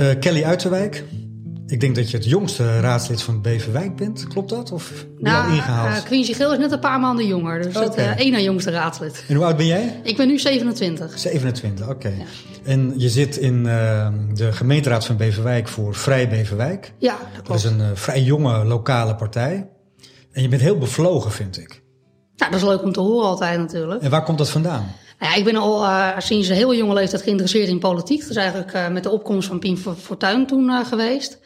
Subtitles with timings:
[0.00, 1.04] Uh, Kelly Uiterwijk.
[1.66, 4.26] Ik denk dat je het jongste raadslid van Beverwijk bent.
[4.28, 4.72] Klopt dat?
[4.72, 5.96] Of Nou, al ingehaald?
[5.96, 7.62] eh, Quincy Geel is net een paar maanden jonger.
[7.62, 8.00] Dus het Oké.
[8.00, 9.24] eh, één na jongste raadslid.
[9.28, 10.00] en hoe oud ben jij?
[10.02, 11.18] Ik ben nu 27.
[11.18, 12.12] 27, oké.
[12.64, 16.92] En je zit in eh, de gemeenteraad van Beverwijk voor Vrij Beverwijk.
[16.98, 17.64] Ja, dat Dat klopt.
[17.64, 19.68] is een eh, vrij jonge lokale partij.
[20.32, 21.82] En je bent heel bevlogen, vind ik.
[22.36, 24.02] Nou, dat is leuk om te horen altijd natuurlijk.
[24.02, 24.86] En waar komt dat vandaan?
[25.20, 28.20] Nou ja, ik ben al eh, sinds een heel jonge leeftijd geïnteresseerd in politiek.
[28.20, 31.38] Dat is eigenlijk eh, met de opkomst van Pien Fo- Fortuyn toen eh, geweest.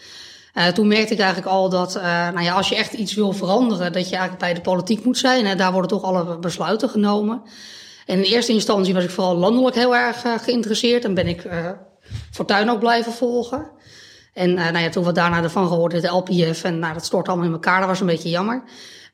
[0.74, 4.09] Toen merkte ik eigenlijk al dat nou ja, als je echt iets wil veranderen, dat
[4.09, 5.46] je eigenlijk bij de politiek moet zijn.
[5.46, 7.42] En daar worden toch alle besluiten genomen.
[8.06, 11.04] En in eerste instantie was ik vooral landelijk heel erg geïnteresseerd.
[11.04, 11.48] En ben ik
[12.30, 13.70] Fortuyn ook blijven volgen.
[14.32, 17.46] En nou ja, toen we daarna ervan gehoord, de LPF, en nou, dat stort allemaal
[17.46, 18.62] in elkaar, dat was een beetje jammer.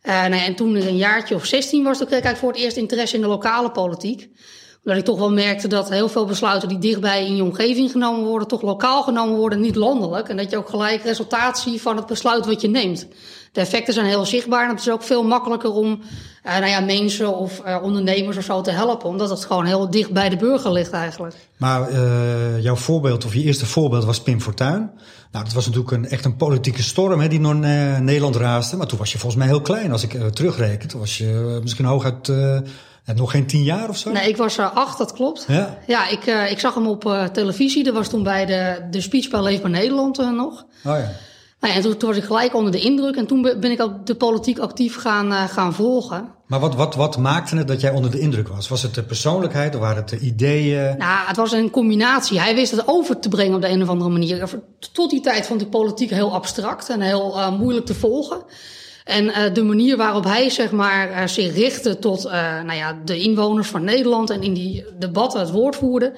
[0.00, 2.60] Eh, nou en toen ik een jaartje of 16 was, toen kreeg ik voor het
[2.60, 4.28] eerst interesse in de lokale politiek.
[4.84, 8.24] Omdat ik toch wel merkte dat heel veel besluiten die dichtbij in je omgeving genomen
[8.24, 10.28] worden, toch lokaal genomen worden, niet landelijk.
[10.28, 13.06] En dat je ook gelijk resultaat ziet van het besluit wat je neemt.
[13.52, 16.00] De effecten zijn heel zichtbaar en het is ook veel makkelijker om
[16.42, 19.08] eh, nou ja, mensen of eh, ondernemers of zo te helpen.
[19.08, 21.34] Omdat het gewoon heel dicht bij de burger ligt eigenlijk.
[21.56, 24.90] Maar eh, jouw voorbeeld, of je eerste voorbeeld, was Pim Fortuyn.
[25.32, 28.76] Nou, dat was natuurlijk een, echt een politieke storm hè, die door Nederland raasde.
[28.76, 29.92] Maar toen was je volgens mij heel klein.
[29.92, 32.32] Als ik eh, terugreken, toen was je misschien hooguit
[33.04, 34.10] eh, eh, nog geen tien jaar of zo.
[34.12, 35.44] Nee, ik was er acht, dat klopt.
[35.48, 35.78] Ja.
[35.86, 37.84] Ja, ik, eh, ik zag hem op eh, televisie.
[37.84, 40.60] Dat was toen bij de, de speech bij Leefbaar Nederland eh, nog.
[40.84, 41.10] Oh ja.
[41.60, 43.16] Nou ja, en toen, toen was ik gelijk onder de indruk.
[43.16, 46.28] En toen be- ben ik ook de politiek actief gaan, eh, gaan volgen.
[46.46, 48.68] Maar wat, wat, wat maakte het dat jij onder de indruk was?
[48.68, 50.94] Was het de persoonlijkheid of waren het de ideeën?
[50.98, 52.40] Nou, het was een combinatie.
[52.40, 54.48] Hij wist het over te brengen op de een of andere manier.
[54.92, 58.42] Tot die tijd vond ik politiek heel abstract en heel uh, moeilijk te volgen.
[59.10, 62.98] En uh, de manier waarop hij zeg maar, uh, zich richtte tot uh, nou ja,
[63.04, 66.12] de inwoners van Nederland en in die debatten het woord voerde.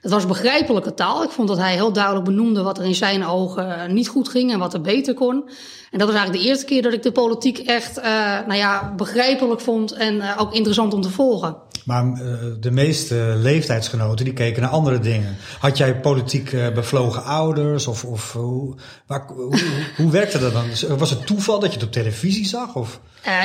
[0.00, 1.22] Het was begrijpelijke taal.
[1.22, 4.52] Ik vond dat hij heel duidelijk benoemde wat er in zijn ogen niet goed ging
[4.52, 5.48] en wat er beter kon.
[5.90, 8.02] En dat was eigenlijk de eerste keer dat ik de politiek echt
[8.46, 11.56] nou ja, begrijpelijk vond en ook interessant om te volgen.
[11.84, 15.36] Maar uh, de meeste leeftijdsgenoten die keken naar andere dingen.
[15.58, 17.86] Had jij politiek uh, bevlogen ouders?
[17.86, 18.74] Of, of hoe,
[19.06, 19.60] waar, hoe,
[19.96, 20.98] hoe, werkte dat dan?
[20.98, 22.74] Was het toeval dat je het op televisie zag?
[22.74, 23.00] Of?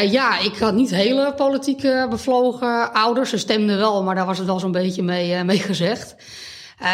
[0.10, 3.30] Ja, ik had niet hele politiek bevlogen ouders.
[3.30, 6.16] Ze stemden wel, maar daar was het wel zo'n beetje mee, mee gezegd.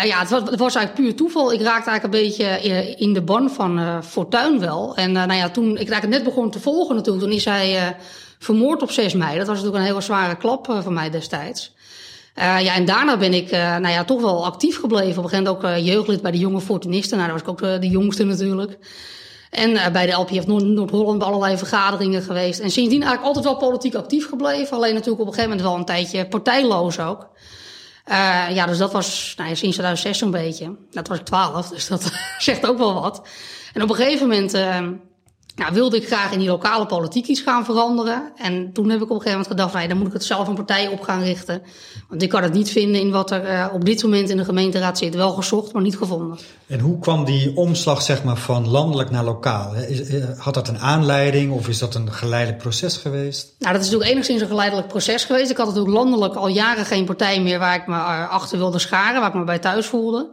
[0.03, 0.29] Ja, het
[0.59, 1.53] was, eigenlijk puur toeval.
[1.53, 2.59] Ik raakte eigenlijk een beetje
[2.96, 4.96] in de ban van Fortuin wel.
[4.96, 7.96] En nou ja, toen ik eigenlijk net begon te volgen natuurlijk, toen is hij
[8.44, 9.38] vermoord op 6 mei.
[9.38, 11.74] Dat was natuurlijk een hele zware klap voor mij destijds.
[12.35, 15.18] Uh, ja, en daarna ben ik uh, nou ja, toch wel actief gebleven.
[15.18, 17.18] Op een gegeven moment ook jeugdlid bij de jonge Fortunisten.
[17.18, 18.78] Nou, daar was ik ook de jongste natuurlijk.
[19.50, 22.59] En bij de LPF Noord-Holland bij allerlei vergaderingen geweest.
[22.59, 24.78] En sindsdien eigenlijk altijd wel politiek actief gebleven.
[24.78, 27.29] Alleen natuurlijk op een gegeven moment wel een tijdje partijloos ook.
[28.53, 30.75] Ja, dus dat was nou ja, sinds 2006 zo'n beetje.
[30.91, 33.22] Dat was ik 12, dus dat zegt ook wel wat.
[33.73, 34.88] En op een gegeven moment uh,
[35.61, 38.31] nou, wilde ik graag in die lokale politiek iets gaan veranderen.
[38.35, 40.47] En toen heb ik op een gegeven moment gedacht, nou, dan moet ik het zelf
[40.47, 41.61] een partij op gaan richten.
[42.09, 44.45] Want ik kan het niet vinden in wat er uh, op dit moment in de
[44.45, 45.16] gemeenteraad zit.
[45.16, 46.39] Wel gezocht, maar niet gevonden.
[46.67, 49.73] En hoe kwam die omslag zeg maar, van landelijk naar lokaal?
[50.38, 53.53] Had dat een aanleiding of is dat een geleidelijk proces geweest?
[53.59, 55.51] Nou, dat is natuurlijk enigszins een geleidelijk proces geweest.
[55.51, 57.97] Ik had natuurlijk landelijk al jaren geen partij meer waar ik me
[58.28, 60.29] achter wilde scharen, waar ik me bij thuis voelde.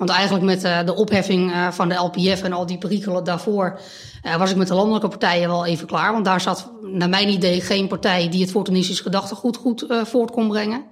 [0.00, 3.80] Want eigenlijk met uh, de opheffing uh, van de LPF en al die perikelen daarvoor
[4.26, 6.12] uh, was ik met de landelijke partijen wel even klaar.
[6.12, 10.48] Want daar zat naar mijn idee geen partij die het fortunistisch gedachtegoed goed voort kon
[10.48, 10.84] brengen.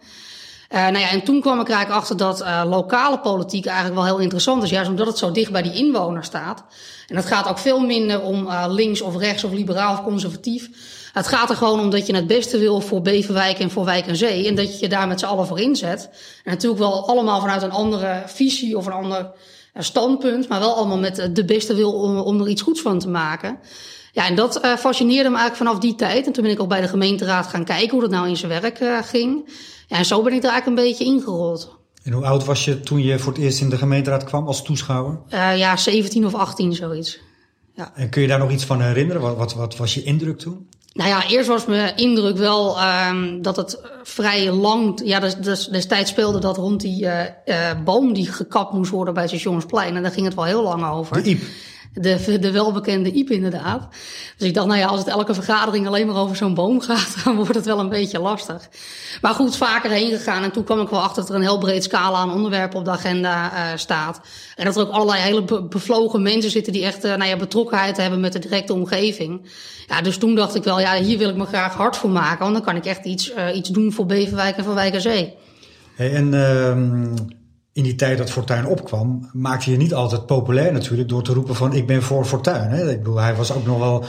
[0.69, 4.63] nou ja, en toen kwam ik eigenlijk achter dat lokale politiek eigenlijk wel heel interessant
[4.63, 4.71] is.
[4.71, 6.65] Juist omdat het zo dicht bij die inwoner staat.
[7.07, 10.71] En het gaat ook veel minder om links of rechts of liberaal of conservatief.
[11.13, 14.07] Het gaat er gewoon om dat je het beste wil voor Beverwijk en voor Wijk
[14.07, 14.47] en Zee.
[14.47, 16.09] En dat je je daar met z'n allen voor inzet.
[16.45, 19.31] En natuurlijk wel allemaal vanuit een andere visie of een ander
[19.75, 20.49] standpunt.
[20.49, 23.59] Maar wel allemaal met de beste wil om, om er iets goeds van te maken.
[24.13, 26.27] Ja, en dat uh, fascineerde me eigenlijk vanaf die tijd.
[26.27, 28.61] En toen ben ik ook bij de gemeenteraad gaan kijken hoe dat nou in zijn
[28.61, 29.51] werk uh, ging.
[29.87, 31.77] Ja, en zo ben ik er eigenlijk een beetje ingerold.
[32.03, 34.63] En hoe oud was je toen je voor het eerst in de gemeenteraad kwam als
[34.63, 35.19] toeschouwer?
[35.31, 37.19] Uh, ja, 17 of 18, zoiets.
[37.75, 37.93] Ja.
[37.95, 39.23] En kun je daar nog iets van herinneren?
[39.23, 40.69] Wat, wat, wat was je indruk toen?
[40.99, 42.77] Nou ja, eerst was mijn indruk wel
[43.09, 45.01] um, dat het vrij lang...
[45.05, 47.23] Ja, des, des, destijds speelde dat rond die uh,
[47.85, 49.97] boom die gekapt moest worden bij Stationsplein.
[49.97, 51.39] En daar ging het wel heel lang over.
[51.93, 53.89] De, de welbekende IEP inderdaad.
[54.37, 57.17] Dus ik dacht, nou ja, als het elke vergadering alleen maar over zo'n boom gaat...
[57.25, 58.69] dan wordt het wel een beetje lastig.
[59.21, 60.43] Maar goed, vaker heen gegaan.
[60.43, 62.85] En toen kwam ik wel achter dat er een heel breed scala aan onderwerpen op
[62.85, 64.21] de agenda uh, staat.
[64.57, 66.73] En dat er ook allerlei hele be bevlogen mensen zitten...
[66.73, 69.51] die echt nou ja, betrokkenheid hebben met de directe omgeving.
[69.87, 72.39] Ja, dus toen dacht ik wel, ja, hier wil ik me graag hard voor maken.
[72.39, 75.01] Want dan kan ik echt iets, uh, iets doen voor Beverwijk en voor Wijk en
[75.01, 75.35] Zee.
[75.99, 76.19] Uh,
[77.79, 81.55] in die tijd dat Fortuyn opkwam, maakte je niet altijd populair natuurlijk door te roepen
[81.55, 82.71] van ik ben voor Fortuyn.
[82.71, 82.91] Hè?
[82.91, 84.05] Ik bedoel, hij was ook nog wel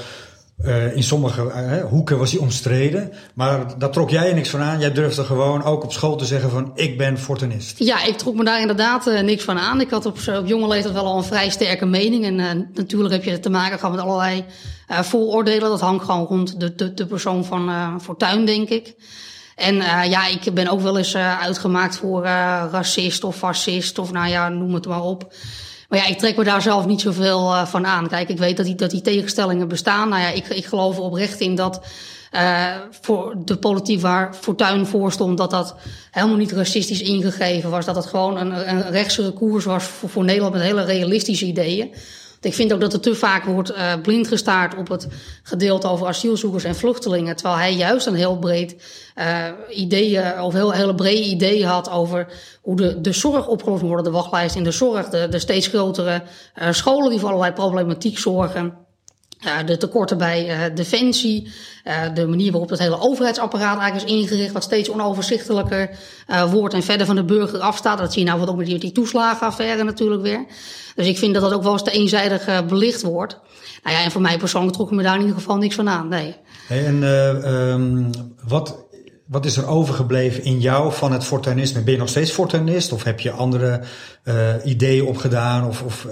[0.65, 3.11] uh, in sommige uh, hoeken was hij omstreden.
[3.33, 4.79] Maar daar trok jij niks van aan.
[4.79, 7.79] Jij durfde gewoon ook op school te zeggen van ik ben fortunist.
[7.79, 9.81] Ja, ik trok me daar inderdaad uh, niks van aan.
[9.81, 12.25] Ik had op, op jonge leeftijd wel al een vrij sterke mening.
[12.25, 14.45] En natuurlijk heb je te maken gehad met allerlei
[14.87, 15.69] vooroordelen.
[15.69, 17.71] Dat hangt gewoon rond de, de, de persoon van
[18.01, 18.95] Fortuyn, denk ik.
[19.59, 19.75] En
[20.09, 22.23] ja, ik ben ook wel eens uitgemaakt voor
[22.71, 25.33] racist of fascist of nou ja, noem het maar op.
[25.89, 28.07] Maar ja, ik trek me daar zelf niet zoveel van aan.
[28.07, 30.09] Kijk, ik weet dat die, dat die tegenstellingen bestaan.
[30.09, 31.81] Nou ja, ik, ik geloof er oprecht in dat
[33.01, 35.75] voor de politiek waar Fortuyn voor stond, dat dat
[36.11, 37.85] helemaal niet racistisch ingegeven was.
[37.85, 41.93] Dat het gewoon een, een rechtse koers was voor Nederland met hele realistische ideeën.
[42.41, 45.07] Ik vind ook dat er te vaak wordt uh, blind gestaard op het
[45.43, 47.35] gedeelte over asielzoekers en vluchtelingen.
[47.35, 48.75] Terwijl hij juist een heel breed
[49.15, 52.27] uh, ideeën, of heel, hele brede ideeën had over
[52.61, 54.11] hoe de, de zorg opgelost moet worden.
[54.11, 56.21] De wachtlijst in de zorg, de, de steeds grotere
[56.61, 58.87] uh, scholen die voor allerlei problematiek zorgen.
[59.65, 61.51] De tekorten bij uh, defensie,
[61.87, 65.89] uh, de manier waarop het hele overheidsapparaat eigenlijk is ingericht, wat steeds onoverzichtelijker
[66.49, 67.97] wordt en verder van de burger afstaat.
[67.97, 70.45] Dat zie je nou wat ook met die, die toeslagenaffaire natuurlijk weer.
[70.95, 73.39] Dus ik vind dat dat ook wel eens te eenzijdig belicht wordt.
[73.83, 75.89] Nou ja, en voor mij persoonlijk trok ik me daar in ieder geval niks van
[75.89, 76.35] aan, nee.
[76.69, 78.09] En um,
[78.47, 78.85] wat,
[79.25, 81.81] wat is er overgebleven in jou van het fortuinisme?
[81.81, 83.81] Ben je nog steeds fortuinist of heb je andere
[84.63, 85.67] ideeën opgedaan?
[85.67, 86.07] Of, of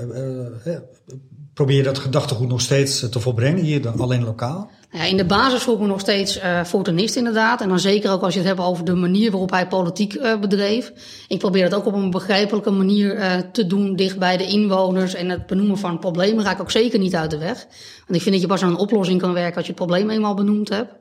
[1.58, 4.70] Probeer je dat gedachtegoed nog steeds eh, te volbrengen hier alleen lokaal?
[4.92, 7.62] Ja, in de basis voel ik me nog steeds uh, fortunist inderdaad.
[7.62, 10.40] En dan zeker ook als je het hebt over de manier waarop hij politiek uh,
[10.40, 10.92] bedreef.
[11.28, 15.14] Ik probeer het ook op een begrijpelijke manier te doen, dicht bij de inwoners.
[15.14, 17.66] En het benoemen van problemen raak ik ook zeker niet uit de weg.
[18.06, 20.10] Want ik vind dat je pas aan een oplossing kan werken als je het probleem
[20.10, 20.94] eenmaal benoemd hebt.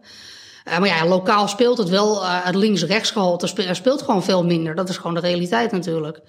[0.64, 4.74] maar ja, lokaal speelt het wel, het links-rechts gehalte speelt gewoon veel minder.
[4.74, 6.20] Dat is gewoon de realiteit natuurlijk.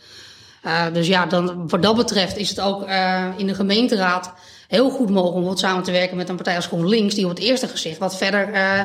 [0.68, 4.34] Uh, dus ja, dan, wat dat betreft is het ook uh, in de gemeenteraad
[4.68, 7.40] heel goed mogelijk om samen te werken met een partij als GroenLinks, die op het
[7.40, 8.81] eerste gezicht wat verder uh,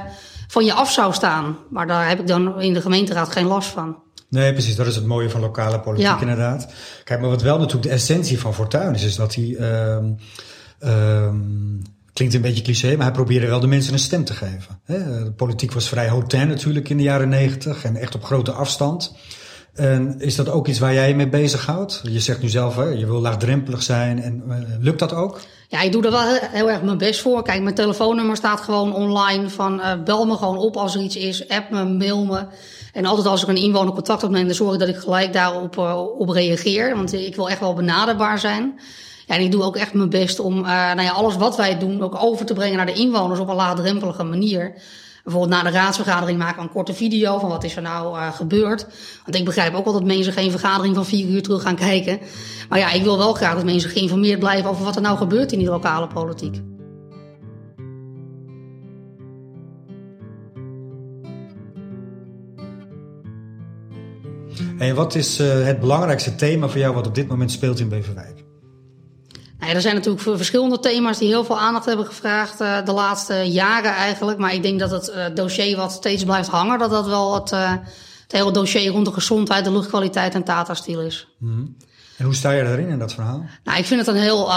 [0.48, 1.56] van je af zou staan.
[1.70, 3.96] Maar daar heb ik dan in de gemeenteraad geen last van.
[4.28, 4.76] Nee, precies.
[4.76, 6.20] Dat is het mooie van lokale politiek ja.
[6.20, 6.72] inderdaad.
[7.04, 9.44] Kijk, maar wat wel natuurlijk de essentie van Fortuyn is, is dat hij...
[9.44, 9.96] Uh,
[10.80, 11.34] uh,
[12.12, 14.80] klinkt een beetje cliché, maar hij probeerde wel de mensen een stem te geven.
[14.86, 19.14] De politiek was vrij hotain natuurlijk in de jaren negentig en echt op grote afstand.
[19.74, 22.00] En is dat ook iets waar jij je mee bezighoudt?
[22.02, 24.22] Je zegt nu zelf, hè, je wil laagdrempelig zijn.
[24.22, 25.40] En uh, lukt dat ook?
[25.68, 27.42] Ja, ik doe er wel heel, erg mijn best voor.
[27.42, 29.48] Kijk, mijn telefoonnummer staat gewoon online.
[29.48, 31.48] Van uh, bel me gewoon op als er iets is.
[31.48, 32.44] App me, mail me.
[32.92, 35.76] En altijd als ik een inwoner contact opneem, dan zorg ik dat ik gelijk daarop
[35.76, 36.96] uh, op reageer.
[36.96, 38.80] Want ik wil echt wel benaderbaar zijn.
[39.26, 42.02] Ja, en ik doe ook echt mijn best om nou ja, alles wat wij doen
[42.02, 44.74] ook over te brengen naar de inwoners op een laagdrempelige manier.
[45.22, 48.32] Bijvoorbeeld na de raadsvergadering maken we een korte video van wat is er nou uh,
[48.32, 48.86] gebeurd.
[49.24, 52.18] Want ik begrijp ook wel dat mensen geen vergadering van vier uur terug gaan kijken.
[52.68, 55.52] Maar ja, ik wil wel graag dat mensen geïnformeerd blijven over wat er nou gebeurt
[55.52, 56.60] in die lokale politiek.
[64.78, 67.88] En wat is uh, het belangrijkste thema voor jou wat op dit moment speelt in
[67.88, 68.41] Beverwijk?
[69.62, 72.92] Nou ja, er zijn natuurlijk verschillende thema's die heel veel aandacht hebben gevraagd uh, de
[72.92, 74.38] laatste jaren eigenlijk.
[74.38, 77.52] Maar ik denk dat het uh, dossier wat steeds blijft hangen, dat dat wel het,
[77.52, 77.70] uh,
[78.22, 81.28] het hele dossier rond de gezondheid, de luchtkwaliteit en Tata-stiel is.
[81.38, 81.76] Mm -hmm.
[82.16, 83.44] En hoe sta je daarin in dat verhaal?
[83.64, 84.52] Nou, ik vind het een heel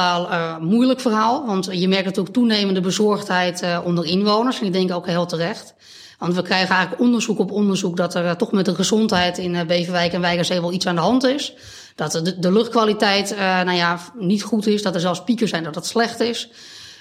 [0.60, 1.46] moeilijk verhaal.
[1.46, 4.60] Want je merkt natuurlijk toenemende bezorgdheid onder inwoners.
[4.60, 5.74] En ik denk ook heel terecht.
[6.20, 10.14] Want we krijgen eigenlijk onderzoek op onderzoek dat er toch met de gezondheid in Beverwijk
[10.14, 11.54] en Wijkerzee wel iets aan de hand is
[11.96, 15.64] dat de, de luchtkwaliteit uh, nou ja, niet goed is, dat er zelfs pieken zijn
[15.64, 16.50] dat dat slecht is.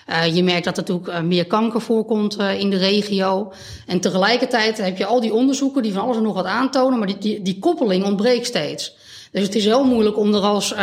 [0.08, 3.52] Uh, je merkt dat er natuurlijk uh, meer kanker voorkomt in de regio.
[3.86, 7.18] En tegelijkertijd heb je al die onderzoeken die van alles en nog wat aantonen, maar
[7.18, 8.96] die, die, koppeling ontbreekt steeds.
[9.32, 10.74] Dus het is heel moeilijk om er als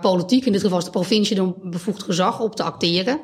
[0.00, 3.20] politiek, in dit geval is de provincie, dan bevoegd gezag op te acteren.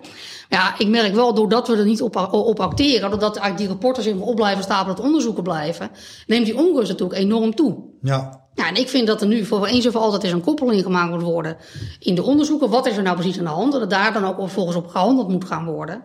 [0.48, 4.02] Ja, ik merk wel, doordat we er niet op, op acteren, doordat eigenlijk die rapporten
[4.02, 5.90] zich op blijven stapelen, dat onderzoeken blijven,
[6.26, 7.76] neemt die onrust natuurlijk enorm toe.
[8.02, 8.47] Ja.
[8.58, 10.82] Ja, en ik vind dat er nu voor eens en voor altijd eens een koppeling
[10.82, 11.56] gemaakt moet worden
[11.98, 12.70] in de onderzoeken.
[12.70, 13.72] Wat is er nou precies aan de hand?
[13.72, 16.02] Dat daar dan ook volgens op gehandeld moet gaan worden.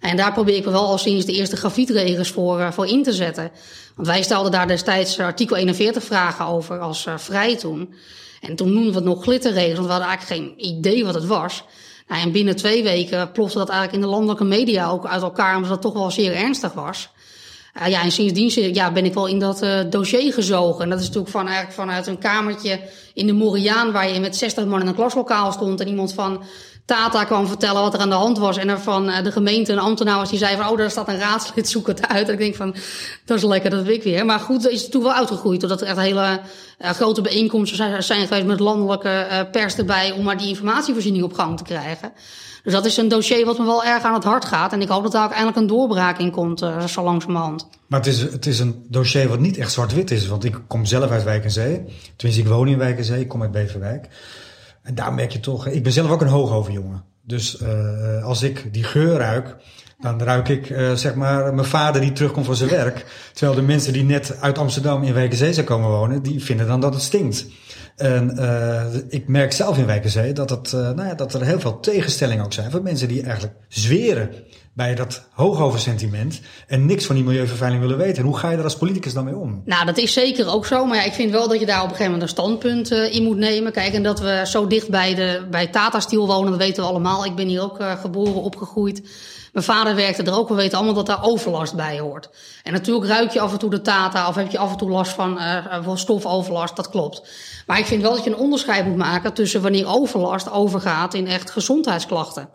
[0.00, 3.12] En daar probeer ik wel al sinds de eerste grafietregels voor, uh, voor in te
[3.12, 3.50] zetten.
[3.94, 7.94] Want wij stelden daar destijds artikel 41 vragen over als uh, vrij toen.
[8.40, 11.26] En toen noemden we het nog glitterregels, want we hadden eigenlijk geen idee wat het
[11.26, 11.64] was.
[12.08, 15.56] Nou, en binnen twee weken plofte dat eigenlijk in de landelijke media ook uit elkaar,
[15.56, 17.08] omdat het toch wel zeer ernstig was.
[17.82, 20.82] Uh, ja, en sindsdien ja, ben ik wel in dat uh, dossier gezogen.
[20.82, 22.80] En dat is natuurlijk van, eigenlijk vanuit een kamertje
[23.14, 23.92] in de Moriaan...
[23.92, 25.80] waar je met 60 man in een klaslokaal stond...
[25.80, 26.42] en iemand van
[26.84, 28.56] Tata kwam vertellen wat er aan de hand was.
[28.56, 30.68] En er van de gemeente een ambtenaar was die zei van...
[30.68, 32.26] oh, daar staat een raadslid, zoek het uit.
[32.26, 32.74] En ik denk van,
[33.24, 34.24] dat is lekker, dat weet ik weer.
[34.24, 35.60] Maar goed, is het toen wel uitgegroeid.
[35.60, 36.40] Doordat er echt hele
[36.80, 40.10] uh, grote bijeenkomsten zijn, zijn geweest met landelijke uh, pers erbij...
[40.10, 42.12] om maar die informatievoorziening op gang te krijgen.
[42.62, 44.72] Dus dat is een dossier wat me wel erg aan het hart gaat.
[44.72, 47.68] En ik hoop dat daar uiteindelijk een doorbraak in komt, zo langzamerhand.
[47.86, 50.26] Maar het is, het is een dossier wat niet echt zwart-wit is.
[50.26, 51.84] Want ik kom zelf uit Wijk en Zee.
[52.16, 53.20] Tenminste, ik woon in Wijk en Zee.
[53.20, 54.08] Ik kom uit Beverwijk.
[54.84, 55.66] En daar merk je toch...
[55.66, 57.04] Ik ben zelf ook een hoogoverjongen.
[57.22, 59.56] Dus uh, als ik die geur ruik...
[60.00, 63.06] Dan ruik ik, uh, zeg maar, mijn vader die terugkomt van zijn werk.
[63.32, 66.22] Terwijl de mensen die net uit Amsterdam in Wijk en Zee zijn komen wonen...
[66.22, 67.46] die vinden dan dat het stinkt.
[67.96, 71.80] En uh, ik merk zelf in Wijkenzee dat, het, nou ja, dat er heel veel
[71.80, 74.30] tegenstellingen ook zijn van mensen die eigenlijk zweren
[74.74, 78.16] bij dat hoogoversentiment en niks van die milieuvervuiling willen weten.
[78.16, 79.62] En hoe ga je daar als politicus dan mee om?
[79.64, 80.84] Nou, dat is zeker ook zo.
[80.84, 83.14] Maar ja, ik vind wel dat je daar op een gegeven moment een standpunt uh,
[83.14, 83.72] in moet nemen.
[83.72, 86.88] Kijk, en dat we zo dicht bij, de, bij Tata Steel wonen, dat weten we
[86.88, 87.24] allemaal.
[87.24, 89.02] Ik ben hier ook geboren, opgegroeid.
[89.52, 90.48] Mijn vader werkte er ook.
[90.48, 92.28] We weten allemaal dat daar overlast bij hoort.
[92.62, 94.90] En natuurlijk ruik je af en toe de Tata of heb je af en toe
[94.90, 95.38] last van,
[95.82, 96.76] van stofoverlast.
[96.76, 97.22] Dat klopt.
[97.66, 101.26] Maar ik vind wel dat je een onderscheid moet maken tussen wanneer overlast overgaat in
[101.26, 102.48] echt gezondheidsklachten.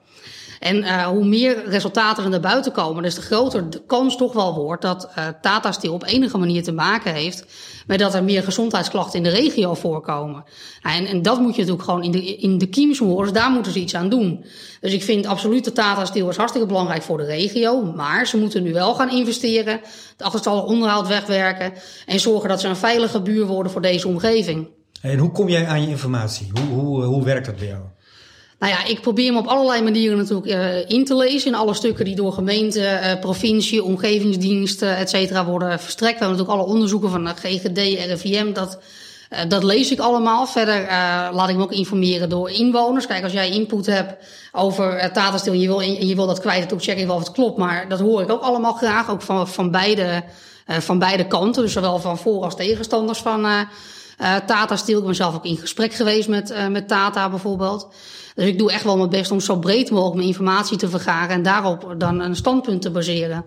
[0.59, 4.33] En uh, hoe meer resultaten er naar buiten komen, dus de groter de kans toch
[4.33, 7.45] wel wordt dat uh, Tata Steel op enige manier te maken heeft
[7.87, 10.43] met dat er meer gezondheidsklachten in de regio voorkomen.
[10.81, 13.71] En, en dat moet je natuurlijk gewoon in de, in de kiem dus daar moeten
[13.71, 14.45] ze iets aan doen.
[14.81, 18.37] Dus ik vind absoluut dat Tata Steel is hartstikke belangrijk voor de regio, maar ze
[18.37, 19.79] moeten nu wel gaan investeren,
[20.11, 21.73] het achterstallig onderhoud wegwerken
[22.05, 24.67] en zorgen dat ze een veilige buur worden voor deze omgeving.
[25.01, 26.51] En hoe kom jij aan je informatie?
[26.53, 27.81] Hoe, hoe, hoe werkt dat bij jou?
[28.59, 31.47] Nou ja, ik probeer me op allerlei manieren natuurlijk uh, in te lezen.
[31.51, 36.19] In alle stukken die door gemeente, uh, provincie, omgevingsdiensten, et cetera worden verstrekt.
[36.19, 38.53] We hebben natuurlijk alle onderzoeken van de GGD, RIVM.
[38.53, 38.79] Dat,
[39.29, 40.47] uh, dat lees ik allemaal.
[40.47, 40.81] Verder
[41.33, 43.07] laat ik me ook informeren door inwoners.
[43.07, 46.69] Kijk, als jij input hebt over uh, Tatastil en je wil, je wil dat kwijt,
[46.69, 47.57] dan check ik wel of het klopt.
[47.57, 49.09] Maar dat hoor ik ook allemaal graag.
[49.09, 50.23] Ook van, van, beide,
[50.65, 51.63] van beide kanten.
[51.63, 53.47] Dus zowel van voor- als tegenstanders van
[54.45, 54.99] Tata Steel.
[54.99, 57.87] Ik ben zelf ook in gesprek geweest met, met Tata bijvoorbeeld.
[58.35, 61.29] Dus ik doe echt wel mijn best om zo breed mogelijk mijn informatie te vergaren
[61.29, 63.45] en daarop dan een standpunt te baseren.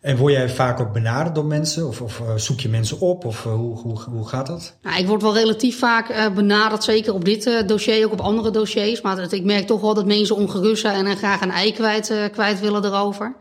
[0.00, 1.88] En word jij vaak ook benaderd door mensen?
[1.88, 3.24] Of, of uh, zoek je mensen op?
[3.24, 4.76] Of uh, hoe, hoe, hoe gaat dat?
[4.82, 8.50] Nou, ik word wel relatief vaak uh, benaderd, zeker op dit dossier, ook op andere
[8.50, 9.00] dossiers.
[9.00, 12.60] Maar ik merk toch wel dat mensen ongerust zijn en graag een ei kwijt, kwijt
[12.60, 13.36] willen erover.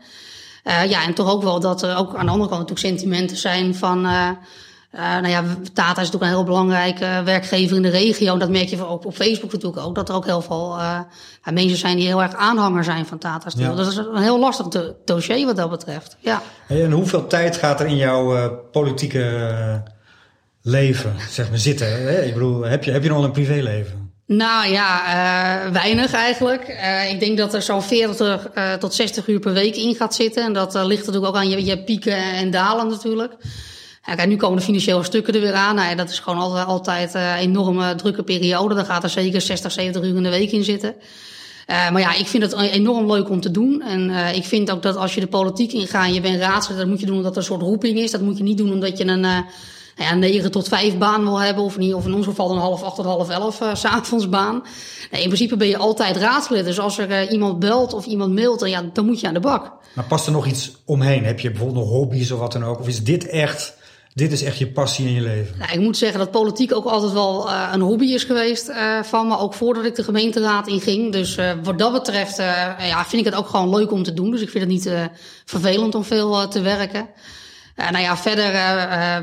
[0.63, 3.75] ja, en toch ook wel dat er ook aan de andere kant natuurlijk sentimenten zijn
[3.75, 4.05] van...
[4.05, 4.29] Uh,
[4.95, 8.37] nou ja, Tata is natuurlijk een heel belangrijke werkgever in de regio.
[8.37, 9.95] Dat merk je ook op Facebook natuurlijk ook.
[9.95, 10.99] Dat er ook heel veel uh,
[11.53, 13.69] mensen zijn die heel erg aanhanger zijn van Tata Steel.
[13.69, 13.75] Ja.
[13.75, 16.17] Dat is een heel lastig dossier wat dat betreft.
[16.19, 16.41] Ja.
[16.67, 19.83] En hoeveel tijd gaat er in jouw uh, politieke
[20.61, 21.87] leven zeg maar, zitten?
[21.87, 22.21] Hè?
[22.21, 24.05] Ik bedoel, heb je, heb je nog een privéleven?
[24.27, 25.01] Nou ja,
[25.65, 26.67] uh, weinig eigenlijk.
[26.69, 30.15] Uh, ik denk dat er zo'n 40 uh, tot 60 uur per week in gaat
[30.15, 30.43] zitten.
[30.43, 33.33] En dat ligt natuurlijk ook aan je, je pieken en dalen natuurlijk.
[34.05, 35.75] Ja, kijk, nu komen de financiële stukken er weer aan.
[35.75, 38.75] Nou, dat is gewoon altijd, altijd een enorme drukke periode.
[38.75, 40.95] Dan gaat er zeker 60, 70 uur in de week in zitten.
[41.67, 43.81] Uh, maar ja, ik vind het enorm leuk om te doen.
[43.81, 46.77] En uh, ik vind ook dat als je de politiek ingaat en je bent raadslid,
[46.77, 48.11] dat moet je doen omdat er een soort roeping is.
[48.11, 49.37] Dat moet je niet doen omdat je een uh,
[49.95, 51.63] ja, 9 tot 5 baan wil hebben.
[51.63, 54.63] Of, niet, of in ons geval een half 8 tot half 11 uh, s'avondsbaan.
[55.11, 56.65] Nee, in principe ben je altijd raadslid.
[56.65, 59.39] Dus als er iemand belt of iemand mailt, dan, ja, dan moet je aan de
[59.39, 59.71] bak.
[59.93, 61.23] Maar past er nog iets omheen?
[61.23, 62.79] Heb je bijvoorbeeld nog hobby's of wat dan ook?
[62.79, 63.73] Of is dit echt
[64.15, 65.57] dit is echt je passie in je leven?
[65.57, 69.03] Nou, ik moet zeggen dat politiek ook altijd wel uh, een hobby is geweest uh,
[69.03, 69.37] van me.
[69.37, 71.11] Ook voordat ik de gemeenteraad inging.
[71.11, 74.31] Dus uh, wat dat betreft ja, vind ik het ook gewoon leuk om te doen.
[74.31, 75.09] Dus ik vind het niet
[75.45, 77.07] vervelend om veel te werken.
[77.75, 78.51] nou ja, verder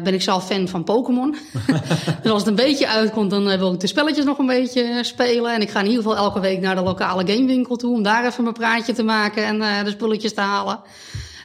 [0.02, 1.36] ben ik zelf fan van Pokémon.
[2.22, 5.54] dus als het een beetje uitkomt, dan wil ik de spelletjes nog een beetje spelen.
[5.54, 7.94] En ik ga in ieder geval elke week naar de lokale gamewinkel toe...
[7.94, 10.80] om daar even mijn praatje te maken en de spulletjes te halen.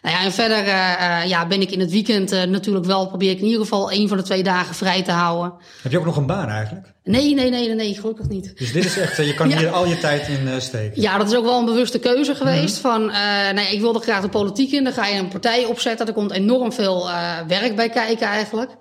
[0.02, 3.32] Nou ja, en verder uh, ja, ben ik in het weekend uh, natuurlijk wel, probeer
[3.32, 5.54] ik in ieder geval één van de twee dagen vrij te houden.
[5.82, 6.94] Heb je ook nog een baan eigenlijk?
[7.04, 8.58] Nee, nee, nee, nee, gelukkig niet.
[8.58, 9.58] Dus dit is echt, je kan ja.
[9.58, 11.02] hier al je tijd in steken?
[11.02, 12.84] Ja, dat is ook wel een bewuste keuze geweest.
[12.84, 13.00] Mm -hmm.
[13.00, 13.06] Van,
[13.56, 16.08] nou ja, ik wilde graag de politiek in, dan ga je een partij opzetten.
[16.08, 17.10] Er komt enorm veel
[17.48, 18.72] werk bij kijken eigenlijk.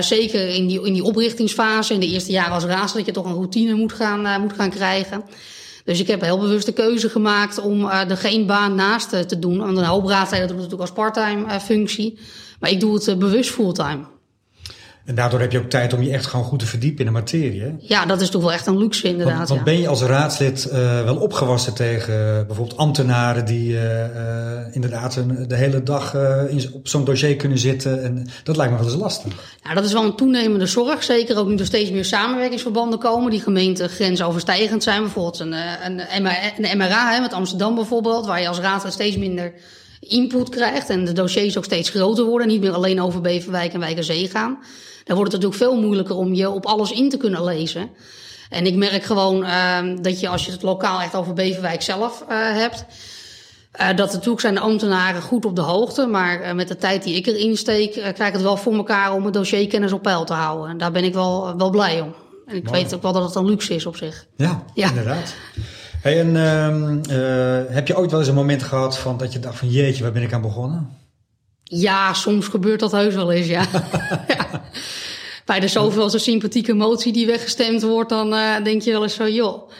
[0.00, 3.30] zeker in die, in die oprichtingsfase, in de eerste jaren als raadslid, dat je toch
[3.30, 5.24] een routine moet gaan, moet gaan krijgen.
[5.84, 9.20] Dus ik heb heel bewust de keuze gemaakt om uh, er geen baan naast uh,
[9.20, 9.58] te doen.
[9.58, 12.18] Want een hoop raadsleden doen natuurlijk als parttime uh, functie.
[12.60, 14.13] Maar ik doe het bewust fulltime.
[15.04, 17.12] En daardoor heb je ook tijd om je echt gewoon goed te verdiepen in de
[17.12, 17.62] materie.
[17.62, 17.70] Hè?
[17.78, 19.36] Ja, dat is toch wel echt een luxe inderdaad.
[19.36, 19.66] Want, want ja.
[19.66, 23.80] ben je als raadslid uh, wel opgewassen tegen uh, bijvoorbeeld ambtenaren die uh,
[24.70, 26.14] inderdaad een, de hele dag
[26.48, 28.02] in, op zo'n dossier kunnen zitten?
[28.02, 29.32] En dat lijkt me wel eens lastig.
[29.62, 31.02] Ja, dat is wel een toenemende zorg.
[31.02, 35.02] Zeker ook nu er steeds meer samenwerkingsverbanden komen die gemeenten grensoverstijgend zijn.
[35.02, 39.52] Bijvoorbeeld een, een, een MRA hè, met Amsterdam bijvoorbeeld, waar je als raadslid steeds minder
[40.08, 42.48] input krijgt en de dossiers ook steeds groter worden.
[42.48, 44.58] Niet meer alleen over Beverwijk en Wijkerzee gaan.
[45.04, 47.90] Dan wordt het natuurlijk veel moeilijker om je op alles in te kunnen lezen.
[48.50, 52.24] En ik merk gewoon uh, dat je als je het lokaal echt over Beverwijk zelf
[52.30, 52.84] uh, hebt.
[53.80, 56.06] Uh, dat natuurlijk zijn de ambtenaren goed op de hoogte.
[56.06, 59.12] Maar uh, met de tijd die ik erin steek, krijg ik het wel voor elkaar
[59.12, 60.70] om het dossierkennis op peil te houden.
[60.70, 62.14] En daar ben ik wel, wel blij om.
[62.46, 62.82] En ik Mooi.
[62.82, 64.26] weet ook wel dat het een luxe is op zich.
[64.36, 64.88] Ja, ja.
[64.88, 65.34] inderdaad.
[66.02, 66.34] Hey, en
[67.10, 70.02] uh, heb je ooit wel eens een moment gehad van dat je dacht van jeetje,
[70.02, 70.90] waar ben ik aan begonnen?
[71.76, 73.66] Ja, soms gebeurt dat heus wel eens, ja.
[74.28, 74.64] ja.
[75.44, 79.28] Bij de zoveelste sympathieke motie die weggestemd wordt, dan uh, denk je wel eens zo,
[79.28, 79.70] joh.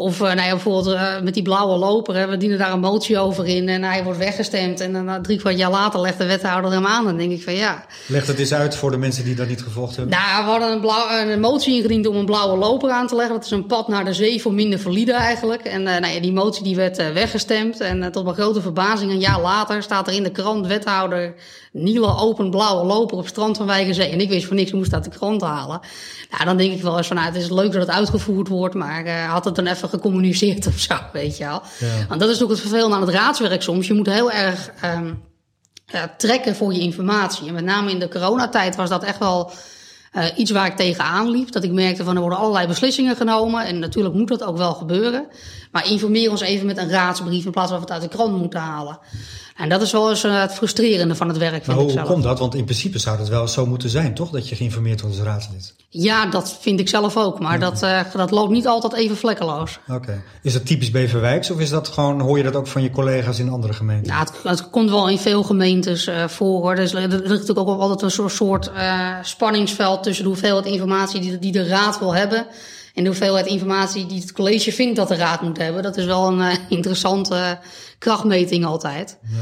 [0.00, 2.80] Of uh, nou ja, bijvoorbeeld uh, met die blauwe loper, hè, we dienen daar een
[2.80, 4.80] motie over in en hij wordt weggestemd.
[4.80, 7.04] En dan drie kwart jaar later legt de wethouder hem aan.
[7.04, 7.84] Dan denk ik van ja.
[8.06, 10.18] Leg het eens uit voor de mensen die dat niet gevolgd hebben.
[10.18, 13.34] Nou, we hadden een, blauw, een motie ingediend om een blauwe loper aan te leggen.
[13.34, 15.62] Dat is een pad naar de zee voor minder valide eigenlijk.
[15.62, 17.80] En uh, nou ja, die motie die werd weggestemd.
[17.80, 21.34] En tot mijn grote verbazing, een jaar later staat er in de krant wethouder
[21.72, 24.08] Niele open blauwe loper op strand van Wijkenzee.
[24.08, 25.80] En ik wist voor niks, ik moest uit de krant halen.
[26.30, 28.74] Nou, dan denk ik wel eens van, nou, het is leuk dat het uitgevoerd wordt,
[28.74, 31.62] maar had het dan even gecommuniceerd of zo, weet je wel.
[31.78, 32.06] Ja.
[32.08, 33.86] Want dat is ook het vervelende aan het raadswerk soms.
[33.86, 35.22] Je moet heel erg um,
[35.94, 37.48] uh, trekken voor je informatie.
[37.48, 39.50] En met name in de coronatijd was dat echt wel
[40.12, 41.52] uh, iets waar ik tegenaan liep.
[41.52, 43.66] Dat ik merkte van er worden allerlei beslissingen genomen.
[43.66, 45.26] En natuurlijk moet dat ook wel gebeuren.
[45.70, 48.38] Maar informeer ons even met een raadsbrief in plaats van we het uit de krant
[48.38, 48.98] moeten halen.
[49.56, 51.66] En dat is wel eens uh, het frustrerende van het werk.
[51.66, 52.38] Maar hoe komt dat?
[52.38, 54.30] Want in principe zou het wel zo moeten zijn, toch?
[54.30, 55.74] Dat je geïnformeerd wordt als raadslid.
[55.88, 57.40] Ja, dat vind ik zelf ook.
[57.40, 59.78] Maar dat, uh, dat loopt niet altijd even vlekkeloos.
[59.88, 59.96] Oké.
[59.96, 60.22] Okay.
[60.42, 61.50] Is dat typisch Beverwijks?
[61.50, 64.12] Of is dat gewoon, hoor je dat ook van je collega's in andere gemeenten?
[64.12, 66.60] Nou, het, het komt wel in veel gemeentes uh, voor.
[66.60, 66.74] Hoor.
[66.74, 68.70] Dus er ligt natuurlijk ook altijd een soort, soort
[69.22, 72.46] spanningsveld tussen de hoeveelheid informatie die, die de raad wil hebben.
[72.94, 75.82] En de hoeveelheid informatie die het college vindt dat de raad moet hebben.
[75.82, 77.58] Dat is wel een uh, interessante
[77.98, 79.18] krachtmeting altijd.
[79.22, 79.36] Ja.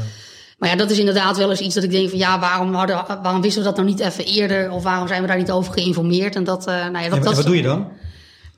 [0.57, 3.05] Maar ja, dat is inderdaad wel eens iets dat ik denk van ja, waarom, hadden,
[3.07, 4.71] waarom wisten we dat nou niet even eerder?
[4.71, 6.35] Of waarom zijn we daar niet over geïnformeerd?
[6.35, 7.87] En dat, uh, nou ja, dat, en, dat wat doe je dan?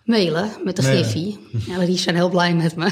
[0.04, 1.39] Mailen met de Griffie.
[1.67, 2.86] Ja, die zijn heel blij met me.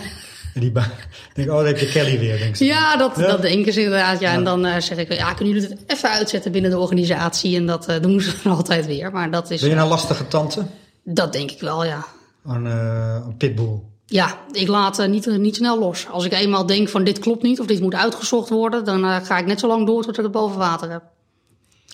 [0.53, 0.71] En die
[1.33, 2.67] denk, oh, dan heb je Kelly weer, denk ik.
[2.67, 3.27] Ja, dat, ja?
[3.27, 4.19] dat denken ze inderdaad.
[4.19, 4.37] Ja, ja.
[4.37, 7.55] En dan uh, zeg ik, ja, kunnen jullie het even uitzetten binnen de organisatie?
[7.55, 9.11] En dat uh, doen ze dan altijd weer.
[9.11, 9.61] Maar dat is.
[9.61, 10.65] Ben je een lastige tante?
[11.11, 12.05] Dat denk ik wel, ja.
[12.45, 13.79] Een, uh, een pitbull.
[14.05, 16.07] Ja, ik laat uh, niet, niet snel los.
[16.07, 19.15] Als ik eenmaal denk van dit klopt niet of dit moet uitgezocht worden, dan uh,
[19.15, 21.03] ga ik net zo lang door tot ik het boven water heb.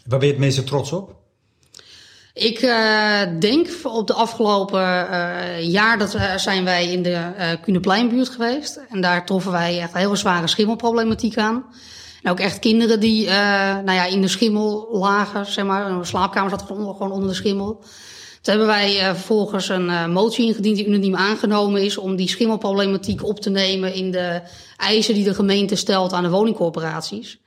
[0.05, 1.15] Waar ben je het meeste trots op?
[2.33, 2.59] Ik
[3.39, 4.79] denk op de afgelopen
[5.67, 8.81] jaar dat zijn wij in de Kunepleinbuurt geweest.
[8.89, 11.65] En daar troffen wij echt heel zware schimmelproblematiek aan.
[12.23, 15.89] En ook echt kinderen die nou ja, in de schimmel lagen, zeg maar.
[15.89, 17.83] In de slaapkamer zat gewoon onder de schimmel.
[18.45, 22.29] Toen hebben wij uh, vervolgens een uh, motie ingediend die unaniem aangenomen is om die
[22.29, 24.41] schimmelproblematiek op te nemen in de
[24.77, 27.39] eisen die de gemeente stelt aan de woningcorporaties.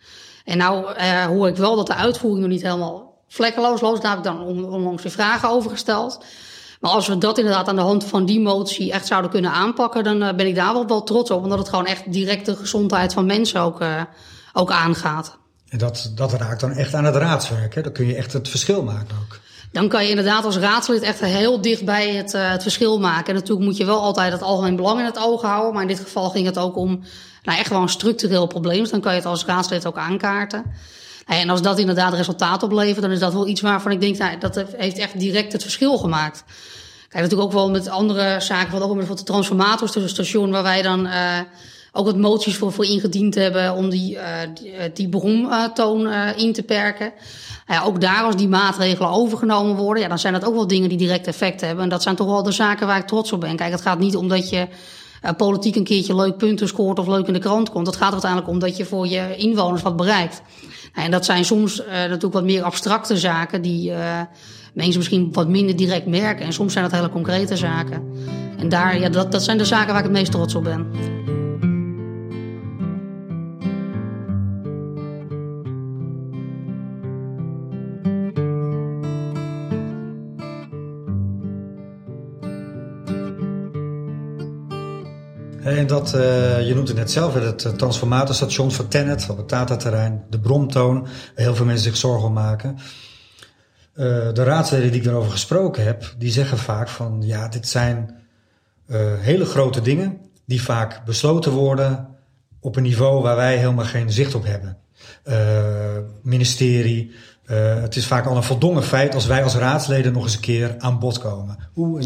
[0.45, 4.03] En nou uh, hoor ik wel dat de uitvoering nog niet helemaal vlekkeloos loopt.
[4.03, 6.25] Daar heb ik dan onlangs weer vragen over gesteld.
[6.81, 10.05] Maar als we dat inderdaad aan de hand van die motie echt zouden kunnen aanpakken,
[10.05, 11.43] dan ben ik daar wel, wel trots op.
[11.43, 13.83] Omdat het gewoon echt direct de gezondheid van mensen ook,
[14.53, 15.39] ook aangaat.
[15.69, 17.75] En dat, dat raakt dan echt aan het raadswerk.
[17.75, 17.83] Hè?
[17.83, 19.39] Dan kun je echt het verschil maken ook.
[19.79, 23.27] Dan kan je inderdaad als raadslid echt heel dicht bij het, uh, het verschil maken.
[23.27, 25.73] En natuurlijk moet je wel altijd het algemeen belang in het oog houden.
[25.73, 27.03] Maar in dit geval ging het ook om
[27.43, 28.79] nou, echt wel een structureel probleem.
[28.79, 30.64] Dus dan kan je het als raadslid ook aankaarten.
[31.27, 34.38] En als dat inderdaad resultaat oplevert, dan is dat wel iets waarvan ik denk, nou,
[34.38, 36.45] dat heeft echt direct het verschil gemaakt.
[37.09, 40.62] Kijk, natuurlijk ook wel met andere zaken, wat ook met de transformators tussen station, waar
[40.62, 41.38] wij dan uh,
[41.99, 44.23] ook wat moties voor, voor ingediend hebben om die, uh,
[44.55, 47.13] die, die bromtoon uh, in te perken.
[47.67, 50.89] Ja, ook daar, als die maatregelen overgenomen worden, ja, dan zijn dat ook wel dingen
[50.89, 51.85] die direct effect hebben.
[51.85, 53.57] En dat zijn toch wel de zaken waar ik trots op ben.
[53.57, 54.67] Kijk, het gaat niet om dat je
[55.37, 57.87] politiek een keertje leuk punten scoort of leuk in de krant komt.
[57.87, 60.43] Het gaat uiteindelijk om dat je voor je inwoners wat bereikt.
[60.95, 63.93] En dat zijn soms natuurlijk wat meer abstracte zaken die
[64.75, 66.47] mensen misschien wat minder direct merken.
[66.47, 68.03] En soms zijn dat hele concrete zaken.
[68.59, 71.17] En daar, ja, dat, dat zijn de zaken waar ik het meest trots op ben.
[85.88, 90.40] Dat, uh, je noemt het net zelf, het transformatorstation van Tennet op het Tata-terrein, de
[90.40, 92.79] bromtoon, waar heel veel mensen zich zorgen om maken.
[93.94, 98.16] de raadsleden die ik daarover gesproken heb, die zeggen vaak van ja, dit zijn
[99.18, 102.09] hele grote dingen die vaak besloten worden
[102.61, 104.79] op een niveau waar wij helemaal geen zicht op hebben.
[106.22, 107.14] ministerie,
[107.51, 110.41] uh, het is vaak al een voldongen feit als wij als raadsleden nog eens een
[110.41, 111.59] keer aan bod komen.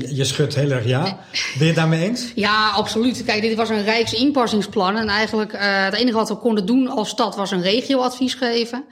[0.08, 1.02] Je schudt heel erg ja.
[1.02, 1.18] Ben
[1.58, 2.32] je het daarmee eens?
[2.34, 3.24] Ja, absoluut.
[3.24, 4.96] Kijk, dit was een Rijksinpassingsplan.
[4.96, 8.84] En eigenlijk uh, het enige wat we konden doen als stad was een regioadvies geven.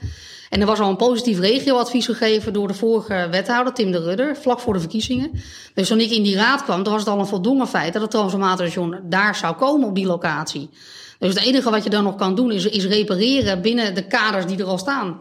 [0.49, 4.37] En er was al een positief regioadvies gegeven door de vorige wethouder, Tim de Rudder,
[4.37, 5.31] vlak voor de verkiezingen.
[5.75, 8.03] Dus toen ik in die raad kwam, toen was het al een voldongen feit dat
[8.03, 10.71] het transformatorstation daar zou komen op die locatie.
[11.19, 14.47] Dus het enige wat je dan nog kan doen is, is repareren binnen de kaders
[14.47, 15.21] die er al staan.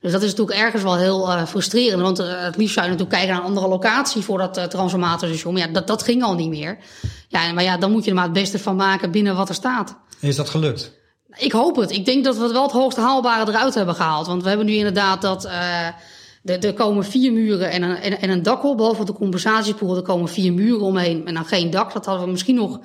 [0.00, 2.02] Dus dat is natuurlijk ergens wel heel uh, frustrerend.
[2.02, 4.64] Want uh, het liefst zou je natuurlijk kijken naar een andere locatie voor dat uh,
[4.64, 5.52] transformatorstation.
[5.54, 6.78] Maar ja, dat, dat ging al niet meer.
[7.28, 9.54] Ja, maar ja, dan moet je er maar het beste van maken binnen wat er
[9.54, 9.96] staat.
[10.20, 10.92] Is dat gelukt?
[11.36, 11.90] Ik hoop het.
[11.90, 14.26] Ik denk dat we het wel het hoogste haalbare eruit hebben gehaald.
[14.26, 15.48] Want we hebben nu inderdaad dat...
[16.42, 18.76] Er, komen vier muren en een, en, en een dak op.
[18.76, 21.92] Behalve de compensatiepoel, er komen vier muren omheen en dan geen dak.
[21.92, 22.80] Dat hadden we misschien nog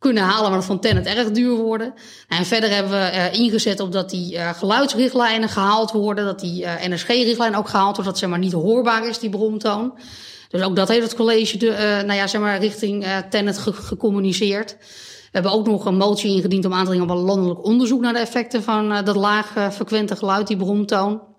[0.00, 1.94] kunnen halen, maar dat vond Tennet erg duur worden.
[2.28, 6.64] En verder hebben we uh, ingezet op dat die uh, geluidsrichtlijnen gehaald worden, dat die
[6.64, 9.98] eh, NSG-richtlijn ook gehaald wordt, dat zeg maar niet hoorbaar is, die bromtoon.
[10.48, 14.76] Dus ook dat heeft het college de, nou ja, zeg maar richting Tennet ge gecommuniceerd.
[14.80, 18.00] We hebben ook nog een motie ingediend om aan te dringen op een landelijk onderzoek
[18.00, 21.29] naar de effecten van dat laag frequente geluid, die bromtoon.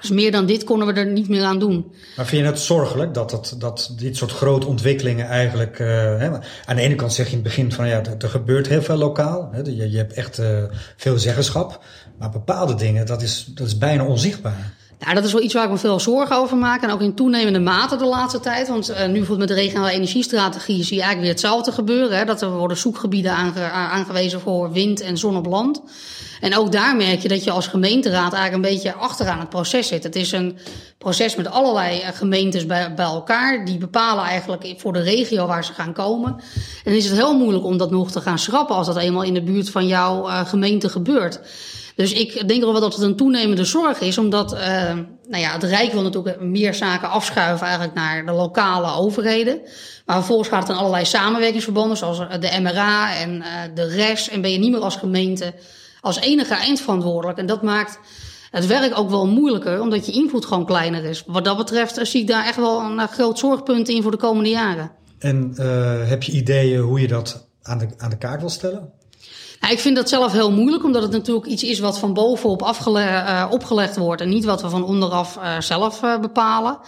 [0.00, 1.92] Dus meer dan dit konden we er niet meer aan doen.
[2.16, 5.78] Maar vind je het zorgelijk dat, dat, dat dit soort grote ontwikkelingen eigenlijk...
[5.78, 6.30] Uh, hè,
[6.64, 8.96] aan de ene kant zeg je in het begin van ja, er, gebeurt heel veel
[8.96, 9.48] lokaal.
[9.52, 10.62] Hè, je, je hebt echt uh,
[10.96, 11.84] veel zeggenschap.
[12.18, 14.74] Maar bepaalde dingen, dat is, dat is bijna onzichtbaar.
[14.98, 16.82] Nou, dat is wel iets waar ik me veel zorgen over maak.
[16.82, 18.68] En ook in toenemende mate de laatste tijd.
[18.68, 22.18] Want uh, nu bijvoorbeeld met de regionale energiestrategie zie je eigenlijk weer hetzelfde gebeuren.
[22.18, 22.24] Hè?
[22.24, 25.82] Dat er worden zoekgebieden aange aangewezen voor wind en zon op land.
[26.40, 29.88] En ook daar merk je dat je als gemeenteraad eigenlijk een beetje achteraan het proces
[29.88, 30.02] zit.
[30.02, 30.58] Het is een
[30.98, 33.64] proces met allerlei eh, gemeentes bij, bij elkaar.
[33.64, 36.30] Die bepalen eigenlijk voor de regio waar ze gaan komen.
[36.30, 36.42] En
[36.84, 39.34] dan is het heel moeilijk om dat nog te gaan schrappen als dat eenmaal in
[39.34, 41.40] de buurt van jouw uh, gemeente gebeurt.
[41.96, 44.60] Dus ik denk wel dat het een toenemende zorg is, omdat uh,
[45.28, 49.60] nou ja, het Rijk wil natuurlijk meer zaken afschuiven eigenlijk naar de lokale overheden.
[50.06, 54.28] Maar vervolgens gaat het in allerlei samenwerkingsverbanden, zoals de MRA en uh, de RES.
[54.28, 55.54] En ben je niet meer als gemeente
[56.00, 57.38] als enige eindverantwoordelijk.
[57.38, 57.98] En dat maakt
[58.50, 61.22] het werk ook wel moeilijker, omdat je invloed gewoon kleiner is.
[61.26, 64.50] Wat dat betreft zie ik daar echt wel een groot zorgpunt in voor de komende
[64.50, 64.90] jaren.
[65.18, 65.54] En
[66.08, 68.92] heb je ideeën hoe je dat aan de, aan de kaart wil stellen?
[69.60, 72.62] Nou, ik vind dat zelf heel moeilijk, omdat het natuurlijk iets is wat van bovenop
[72.62, 76.78] afgele uh, opgelegd wordt en niet wat we van onderaf uh, zelf bepalen.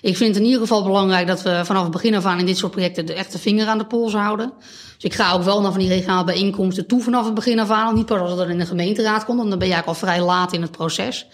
[0.00, 2.46] Ik vind het in ieder geval belangrijk dat we vanaf het begin af aan in
[2.46, 4.52] dit soort projecten de echte vinger aan de pols houden.
[4.94, 7.70] Dus ik ga ook wel naar van die regionale bijeenkomsten toe vanaf het begin af
[7.70, 7.94] aan.
[7.94, 10.24] Niet pas als er in de gemeenteraad komt, want dan ben je eigenlijk al vrij
[10.26, 11.26] laat in het proces.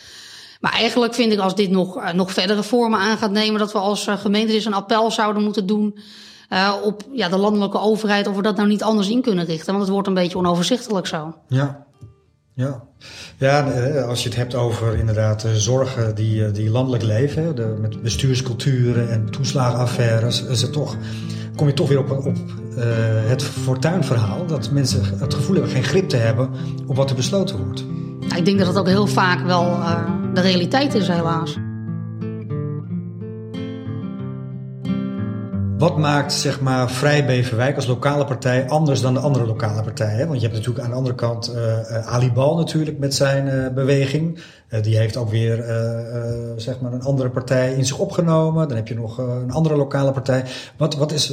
[0.61, 3.73] Maar eigenlijk vind ik als dit nog, uh, nog verdere vormen aan gaat nemen, dat
[3.73, 5.99] we als uh, gemeente dus een appel zouden moeten doen
[6.53, 9.67] uh, op ja, de landelijke overheid of we dat nou niet anders in kunnen richten.
[9.67, 11.35] Want het wordt een beetje onoverzichtelijk zo.
[11.49, 11.87] Ja,
[12.57, 12.83] ja.
[13.37, 13.61] ja,
[14.01, 19.31] als je het hebt over inderdaad zorgen die, die landelijk leven, de, met bestuursculturen en
[19.31, 20.97] toeslagenaffaires, is het toch,
[21.57, 22.85] kom je toch weer op, op uh,
[23.29, 24.47] het fortuinverhaal.
[24.47, 26.51] Dat mensen het gevoel hebben geen grip te hebben
[26.87, 27.85] op wat er besloten wordt.
[28.37, 30.01] ik denk dat het ook heel vaak wel uh,
[30.35, 31.57] de realiteit is, helaas.
[35.79, 40.27] Wat maakt zeg maar, Vrij Beverwijk als lokale partij anders dan de andere lokale partijen?
[40.27, 43.69] Want je hebt natuurlijk aan de andere kant uh, Ali Bal natuurlijk met zijn uh,
[43.75, 44.39] beweging.
[44.83, 45.57] Die heeft ook weer
[46.57, 48.69] zeg maar een andere partij in zich opgenomen.
[48.69, 50.45] Dan heb je nog een andere lokale partij.
[50.77, 51.33] Wat, wat is,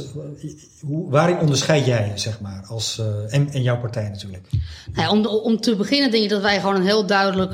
[0.86, 4.48] hoe, waarin onderscheid jij je zeg maar als, en, en jouw partij natuurlijk?
[4.92, 7.52] Nou, om, om te beginnen denk ik dat wij gewoon een heel duidelijk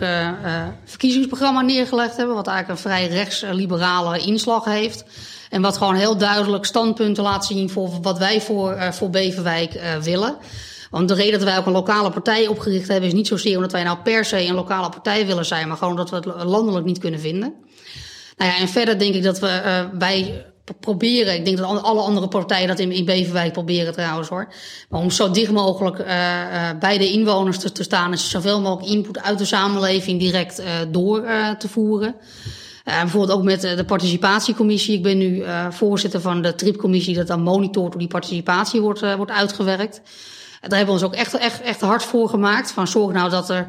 [0.84, 2.34] verkiezingsprogramma neergelegd hebben.
[2.34, 5.04] Wat eigenlijk een vrij rechtsliberale inslag heeft.
[5.50, 9.74] En wat gewoon heel duidelijk standpunten laat zien voor wat wij voor, uh, voor Beverwijk
[9.74, 10.36] uh, willen.
[10.90, 13.72] Want de reden dat wij ook een lokale partij opgericht hebben is niet zozeer omdat
[13.72, 16.86] wij nou per se een lokale partij willen zijn, maar gewoon omdat we het landelijk
[16.86, 17.54] niet kunnen vinden.
[18.36, 20.46] Nou ja, en verder denk ik dat we, uh, wij
[20.80, 24.52] proberen, ik denk dat alle andere partijen dat in, in Beverwijk proberen trouwens hoor.
[24.88, 25.96] Maar om zo dicht mogelijk
[26.78, 31.24] bij de inwoners te, te staan en zoveel mogelijk input uit de samenleving direct door
[31.58, 32.14] te voeren.
[32.84, 34.96] Uh, bijvoorbeeld ook met de participatiecommissie.
[34.96, 39.16] Ik ben nu uh, voorzitter van de tripcommissie dat dan monitort hoe die participatie wordt,
[39.16, 40.00] wordt uitgewerkt.
[40.60, 42.70] daar hebben we ons ook echt, echt, echt hard voor gemaakt.
[42.70, 43.66] Van zorg nou dat er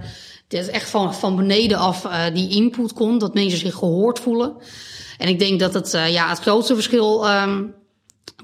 [0.47, 3.19] dit echt van, van beneden af die input komt.
[3.19, 4.53] Dat mensen zich gehoord voelen.
[5.17, 7.73] En ik denk dat het, ja, het grootste verschil um,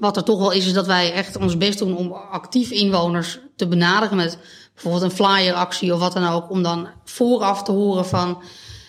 [0.00, 3.38] wat er toch wel is, is dat wij echt ons best doen om actief inwoners
[3.56, 4.38] te benaderen met
[4.74, 6.50] bijvoorbeeld een flyeractie of wat dan ook.
[6.50, 8.42] Om dan vooraf te horen van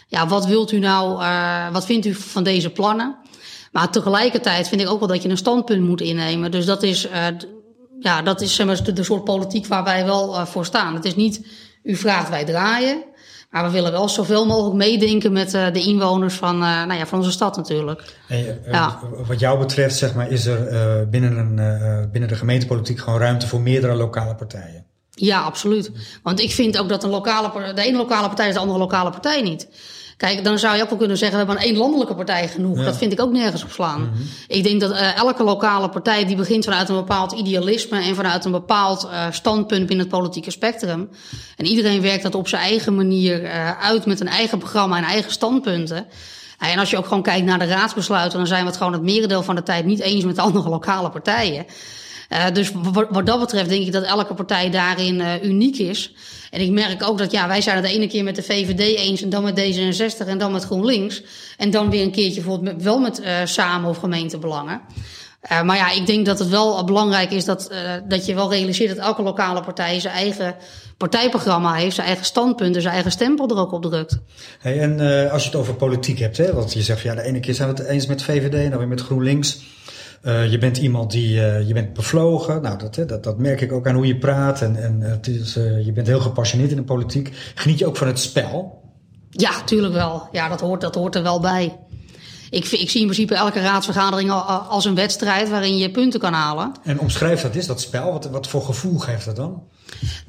[0.10, 3.15] ja, wat wilt u nou, uh, wat vindt u van deze plannen?
[3.72, 6.52] Maar tegelijkertijd vind ik ook wel dat je een standpunt moet innemen.
[6.52, 7.26] Dus dat is, uh,
[8.00, 10.95] ja, dat is zeg maar, de, de, soort politiek waar wij wel uh, voor staan.
[10.95, 11.45] Het is niet,
[11.84, 13.04] u vraagt, wij draaien.
[13.50, 17.06] Maar we willen wel zoveel mogelijk meedenken met uh, de inwoners van, uh, nou ja,
[17.06, 18.15] van onze stad natuurlijk.
[18.28, 19.00] En, uh, ja.
[19.28, 23.62] Wat jou betreft, zeg maar, is er binnen, een, binnen de gemeentepolitiek gewoon ruimte voor
[23.62, 24.86] meerdere lokale partijen?
[25.10, 25.91] Ja, absoluut.
[26.24, 29.10] Want ik vind ook dat een lokale, de ene lokale partij is de andere lokale
[29.10, 29.67] partij niet.
[30.19, 32.77] Kijk, dan zou je ook wel kunnen zeggen, we hebben één landelijke partij genoeg.
[32.77, 32.84] Ja.
[32.84, 34.01] Dat vind ik ook nergens op slaan.
[34.01, 34.27] Mm -hmm.
[34.47, 38.45] Ik denk dat uh, elke lokale partij die begint vanuit een bepaald idealisme en vanuit
[38.45, 41.10] een bepaald uh, standpunt binnen het politieke spectrum.
[41.55, 45.03] En iedereen werkt dat op zijn eigen manier uh, uit met een eigen programma en
[45.03, 46.08] eigen standpunten.
[46.60, 49.01] En als je ook gewoon kijkt naar de raadsbesluiten, dan zijn we het gewoon het
[49.01, 51.65] merendeel van de tijd niet eens met de andere lokale partijen.
[52.30, 52.72] Uh, dus
[53.10, 56.13] wat dat betreft denk ik dat elke partij daarin uh, uniek is.
[56.52, 58.98] En ik merk ook dat ja, wij zijn het de ene keer met de VVD
[58.98, 61.24] eens en dan met D66 en dan met GroenLinks.
[61.58, 64.82] En dan weer een keertje bijvoorbeeld met, wel met uh, samen of gemeentebelangen.
[65.63, 67.72] Maar ja, ik denk dat het wel belangrijk is dat,
[68.08, 70.56] dat je wel realiseert dat elke lokale partij zijn eigen
[70.98, 74.20] partijprogramma heeft, zijn eigen standpunten, zijn eigen stempel er ook op drukt.
[74.60, 75.00] Hey, en
[75.32, 77.74] als je het over politiek hebt, hè, want je zegt ja, de ene keer zijn
[77.74, 79.60] we het eens met VVD en dan weer met GroenLinks.
[80.23, 82.62] Uh, je bent iemand die, uh, je bent bevlogen.
[82.62, 84.62] Nou, dat, dat, dat merk ik ook aan hoe je praat.
[84.62, 87.51] En, en het is, uh, je bent heel gepassioneerd in de politiek.
[87.55, 88.82] Geniet je ook van het spel?
[89.29, 90.27] Ja, tuurlijk wel.
[90.32, 91.77] Ja, dat hoort, dat hoort er wel bij.
[92.49, 94.32] Ik, ik zie in principe elke raadsvergadering
[94.69, 96.71] als een wedstrijd waarin je punten kan halen.
[96.84, 98.12] En omschrijf dat is dat spel.
[98.12, 99.63] Wat, wat voor gevoel geeft dat dan?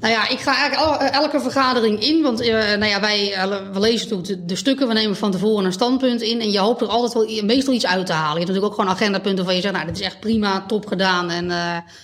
[0.01, 2.23] Nou ja, ik ga eigenlijk elke vergadering in.
[2.23, 3.35] Want uh, nou ja, wij
[3.73, 4.89] we lezen natuurlijk de, stukken.
[4.89, 6.41] We nemen van tevoren een standpunt in.
[6.41, 8.33] En je hoopt er altijd wel meestal iets uit te halen.
[8.33, 9.75] Je hebt natuurlijk ook gewoon agendapunten waar je zegt...
[9.75, 11.49] nou, dit is echt prima, top gedaan en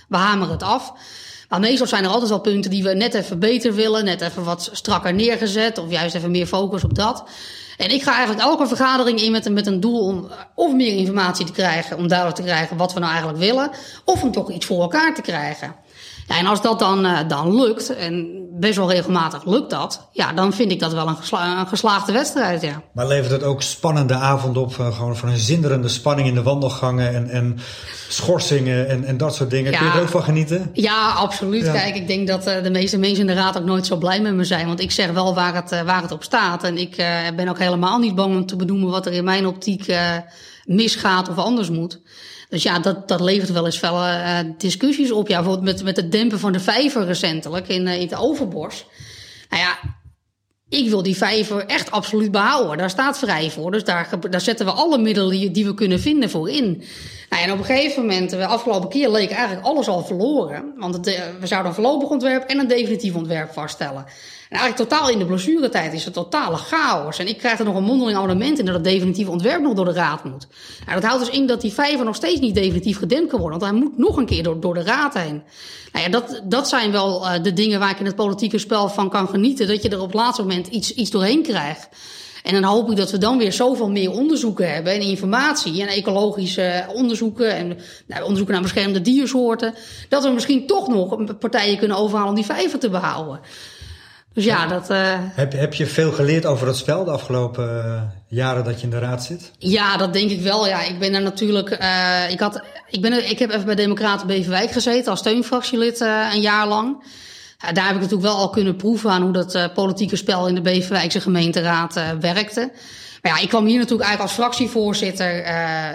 [0.09, 0.92] we hameren het af.
[1.49, 4.05] Maar meestal zijn er altijd wel punten die we net even beter willen.
[4.05, 5.79] Net even wat strakker neergezet.
[5.79, 7.25] Of juist even meer focus op dat.
[7.77, 10.97] En ik ga eigenlijk elke vergadering in met een, met een doel om of meer
[10.97, 11.97] informatie te krijgen.
[11.97, 13.71] Om duidelijk te krijgen wat we nou eigenlijk willen.
[14.05, 15.75] Of om toch iets voor elkaar te krijgen.
[16.27, 20.33] Ja, en als dat dan, uh, dan lukt, en best wel regelmatig lukt dat, ja,
[20.33, 22.83] dan vind ik dat wel een, gesla een geslaagde wedstrijd, ja.
[22.93, 26.43] Maar levert het ook spannende avonden op, uh, gewoon van een zinderende spanning in de
[26.43, 27.59] wandelgangen en, en
[28.09, 29.73] schorsingen en, en dat soort dingen?
[29.73, 30.71] Ja, Kun je er ook van genieten?
[30.73, 31.65] Ja, absoluut.
[31.65, 31.73] Ja.
[31.73, 34.21] Kijk, ik denk dat uh, de meeste mensen in de raad ook nooit zo blij
[34.21, 36.65] met me zijn, want ik zeg wel waar het, waar het op staat.
[36.65, 36.97] En ik
[37.37, 39.97] ben ook helemaal niet bang om te benoemen wat er in mijn optiek
[40.65, 42.01] misgaat of anders moet.
[42.49, 45.29] Dus ja, dat, dat levert wel eens felle uh, discussies op.
[45.29, 48.87] Ja, bijvoorbeeld met, met het dempen van de vijver recentelijk in, uh, in het Overbos.
[49.49, 49.79] Nou ja,
[50.69, 52.79] ik wil die vijver echt absoluut behouden.
[52.79, 53.71] Daar staat vrij voor.
[53.71, 56.83] Dus daar, daar zetten we alle middelen die, we kunnen vinden voor in.
[57.31, 60.75] Nou, en op een gegeven moment, de afgelopen keer leek eigenlijk alles al verloren.
[60.77, 60.97] Want
[61.41, 64.05] we zouden een voorlopig ontwerp en een definitief ontwerp vaststellen.
[64.49, 67.19] En eigenlijk totaal in de blessuretijd is het totale chaos.
[67.19, 69.85] En ik krijg er nog een mondeling abonnement in dat het definitieve ontwerp nog door
[69.85, 70.47] de raad moet.
[70.87, 73.59] Nou, dat houdt dus in dat die vijver nog steeds niet definitief gedempt kan worden.
[73.59, 75.43] Want hij moet nog een keer door, door de raad heen.
[75.93, 78.89] Nou ja, dat, dat zijn wel uh, de dingen waar ik in het politieke spel
[78.89, 79.67] van kan genieten.
[79.67, 81.89] Dat je er op het laatste moment iets, iets doorheen krijgt.
[82.43, 85.89] En dan hoop ik dat we dan weer zoveel meer onderzoeken hebben en informatie en
[85.89, 89.75] ecologische onderzoeken en nou, onderzoeken naar beschermde diersoorten.
[90.09, 93.41] Dat we misschien toch nog partijen kunnen overhalen om die vijver te behouden.
[94.37, 94.90] Dus ja, dat...
[94.90, 95.14] Uh...
[95.35, 98.90] Heb, heb je veel geleerd over het spel de afgelopen uh, jaren dat je in
[98.90, 99.51] de raad zit?
[99.59, 100.66] Ja, dat denk ik wel.
[100.66, 101.81] Ja, ik ben er natuurlijk...
[101.83, 106.40] Uh, ik, had, ik, ben, ik heb even bij Democraten Beverwijk gezeten als steunfractielid een
[106.40, 107.05] jaar lang.
[107.59, 110.61] daar heb ik natuurlijk wel al kunnen proeven aan hoe dat politieke spel in de
[110.61, 112.70] Beverwijkse gemeenteraad werkte.
[113.22, 115.44] Maar ja, ik kwam hier natuurlijk eigenlijk als fractievoorzitter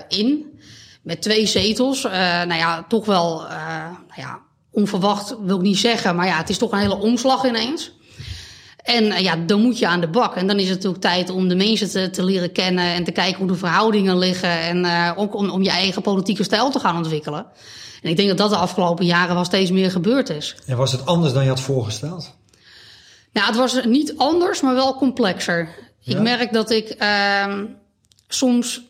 [0.08, 0.60] in.
[1.04, 2.02] Met twee zetels.
[2.02, 3.38] nou ja, toch wel...
[4.08, 4.40] nou ja,
[4.72, 6.16] onverwacht wil ik niet zeggen.
[6.16, 8.00] Maar ja, het is toch een hele omslag ineens.
[8.84, 10.36] En uh, ja, dan moet je aan de bak.
[10.36, 13.12] En dan is het natuurlijk tijd om de mensen te, te leren kennen en te
[13.12, 14.60] kijken hoe de verhoudingen liggen.
[14.60, 17.46] En uh, ook om, om je eigen politieke stijl te gaan ontwikkelen.
[18.02, 20.56] En ik denk dat dat de afgelopen jaren wel steeds meer gebeurd is.
[20.66, 22.36] En was het anders dan je had voorgesteld?
[23.34, 25.70] Nou, het was niet anders, maar wel complexer.
[26.00, 26.16] Ja?
[26.16, 27.54] Ik merk dat ik uh,
[28.28, 28.82] soms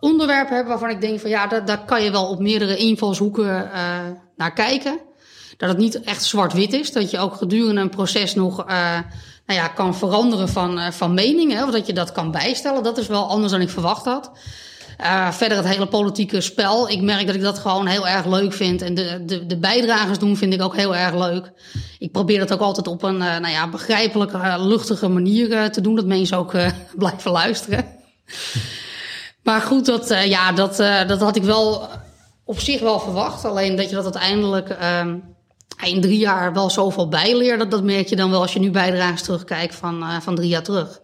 [0.00, 3.70] onderwerpen heb waarvan ik denk van ja, daar, daar kan je wel op meerdere invalshoeken
[3.74, 3.98] uh,
[4.36, 4.98] naar kijken.
[5.56, 6.92] Dat het niet echt zwart-wit is.
[6.92, 8.98] Dat je ook gedurende een proces nog uh,
[9.46, 11.64] nou ja, kan veranderen van, uh, van meningen.
[11.64, 12.82] Of dat je dat kan bijstellen.
[12.82, 14.30] Dat is wel anders dan ik verwacht had.
[15.00, 16.90] Uh, verder het hele politieke spel.
[16.90, 18.82] Ik merk dat ik dat gewoon heel erg leuk vind.
[18.82, 21.52] En de, de, de bijdragers doen vind ik ook heel erg leuk.
[21.98, 25.94] Ik probeer dat ook altijd op een uh, nou ja, begrijpelijke, luchtige manier te doen.
[25.94, 26.52] Dat mensen ook
[26.96, 27.86] blijven luisteren.
[29.42, 30.76] maar goed, dat, ja, dat,
[31.06, 31.88] dat had ik wel
[32.44, 33.44] op zich wel verwacht.
[33.44, 35.16] Alleen dat je dat uiteindelijk ehm,
[35.82, 37.58] in drie jaar wel zoveel bijleert.
[37.58, 40.48] Dat, dat merk je dan wel als je nu bijdragers terugkijkt van, uh, van drie
[40.48, 41.02] jaar terug.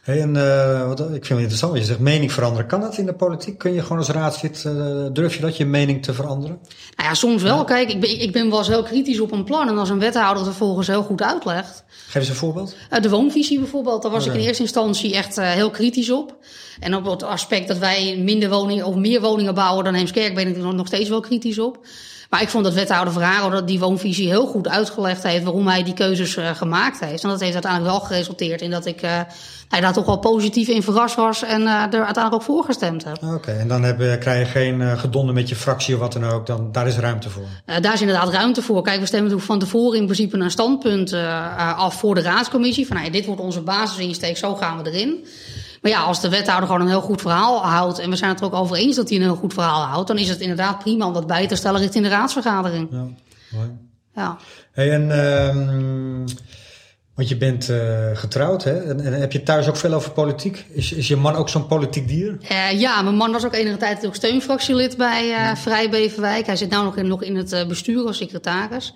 [0.00, 2.66] Hey, en uh, wat, ik vind het interessant je zegt, mening veranderen.
[2.66, 3.58] Kan dat in de politiek?
[3.58, 6.58] Kun je gewoon als raadslid, uh, durf je dat, je mening te veranderen?
[6.96, 7.64] Nou ja, soms wel.
[7.64, 9.68] Kijk, ik ben, ik ben wel eens heel kritisch op een plan.
[9.68, 11.84] En als een wethouder het vervolgens heel goed uitlegt.
[12.06, 12.76] Geef eens een voorbeeld.
[12.92, 16.36] Uh, de woonvisie bijvoorbeeld, daar was ik in eerste instantie echt heel kritisch op.
[16.80, 20.48] En op het aspect dat wij minder woningen of meer woningen bouwen dan Heemskerk ben
[20.48, 21.78] ik er nog steeds wel kritisch op.
[22.30, 25.82] Maar ik vond dat wethouder Verharen dat die woonvisie heel goed uitgelegd heeft waarom hij
[25.82, 27.22] die keuzes uh, gemaakt heeft.
[27.22, 29.20] En dat heeft uiteindelijk wel geresulteerd in dat ik uh,
[29.68, 33.04] hij daar toch wel positief in verrast was en uh, er uiteindelijk ook voor gestemd
[33.04, 33.22] heb.
[33.22, 36.46] Oké, en dan heb, krijg je geen gedonden met je fractie of wat dan ook.
[36.46, 37.46] Dan, daar is ruimte voor.
[37.80, 38.82] daar is inderdaad ruimte voor.
[38.82, 41.12] Kijk, we stemmen van tevoren in principe een standpunt
[41.76, 42.86] af voor de raadscommissie.
[42.86, 45.26] Van nou, dit wordt onze basisinsteek, zo gaan we erin.
[45.80, 47.98] Maar ja, als de wethouder gewoon een heel goed verhaal houdt...
[47.98, 50.08] en we zijn het er ook over eens dat hij een heel goed verhaal houdt...
[50.08, 52.88] dan is het inderdaad prima om dat bij te stellen richting de raadsvergadering.
[52.90, 53.06] Ja,
[53.50, 53.70] mooi.
[54.14, 54.36] Ja.
[54.72, 55.08] Hey, en...
[55.08, 56.24] Uh,
[57.20, 58.82] want je bent uh, getrouwd, hè?
[58.82, 60.64] En, en, heb je thuis ook veel over politiek?
[60.68, 62.38] Is, is je man ook zo'n politiek dier?
[62.50, 66.46] Uh, ja, mijn man was ook enige tijd ook steunfractielid bij uh, Vrij Beverwijk.
[66.46, 68.94] Hij zit nu nog in, nog in het bestuur als secretaris.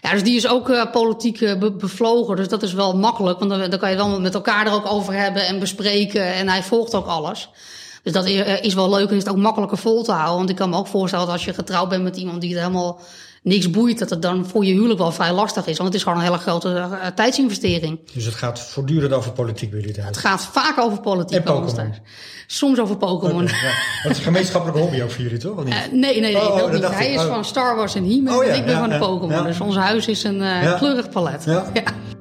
[0.00, 2.36] Ja, dus die is ook uh, politiek uh, bevlogen.
[2.36, 3.38] Dus dat is wel makkelijk.
[3.38, 6.34] Want dan, dan kan je wel met elkaar er ook over hebben en bespreken.
[6.34, 7.48] En hij volgt ook alles.
[8.02, 10.36] Dus dat uh, is wel leuk en is het ook makkelijker vol te houden.
[10.36, 12.60] Want ik kan me ook voorstellen dat als je getrouwd bent met iemand die het
[12.60, 13.00] helemaal
[13.42, 15.76] niks boeit, dat het dan voor je huwelijk wel vrij lastig is.
[15.76, 17.98] Want het is gewoon een hele grote uh, tijdsinvestering.
[18.12, 20.08] Dus het gaat voortdurend over politiek bij jullie thuis?
[20.08, 21.94] Het gaat vaak over politiek en Pokémon?
[22.46, 23.42] Soms over Pokémon.
[23.42, 23.72] Okay, ja.
[24.02, 25.56] Dat is een gemeenschappelijke hobby ook voor jullie, toch?
[25.56, 25.74] Of niet?
[25.74, 26.36] Uh, nee, nee, nee.
[26.36, 26.88] Oh, dat niet.
[26.88, 27.26] Hij is oh.
[27.26, 29.44] van Star Wars en He-Man oh, ja, en ik ben ja, van de Pokémon.
[29.44, 31.44] Dus ons huis is een uh, kleurig palet.
[31.44, 31.64] ja.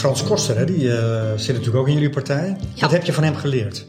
[0.00, 2.56] Frans Koster, hè, die uh, zit natuurlijk ook in jullie partij.
[2.74, 2.80] Ja.
[2.80, 3.86] Wat heb je van hem geleerd?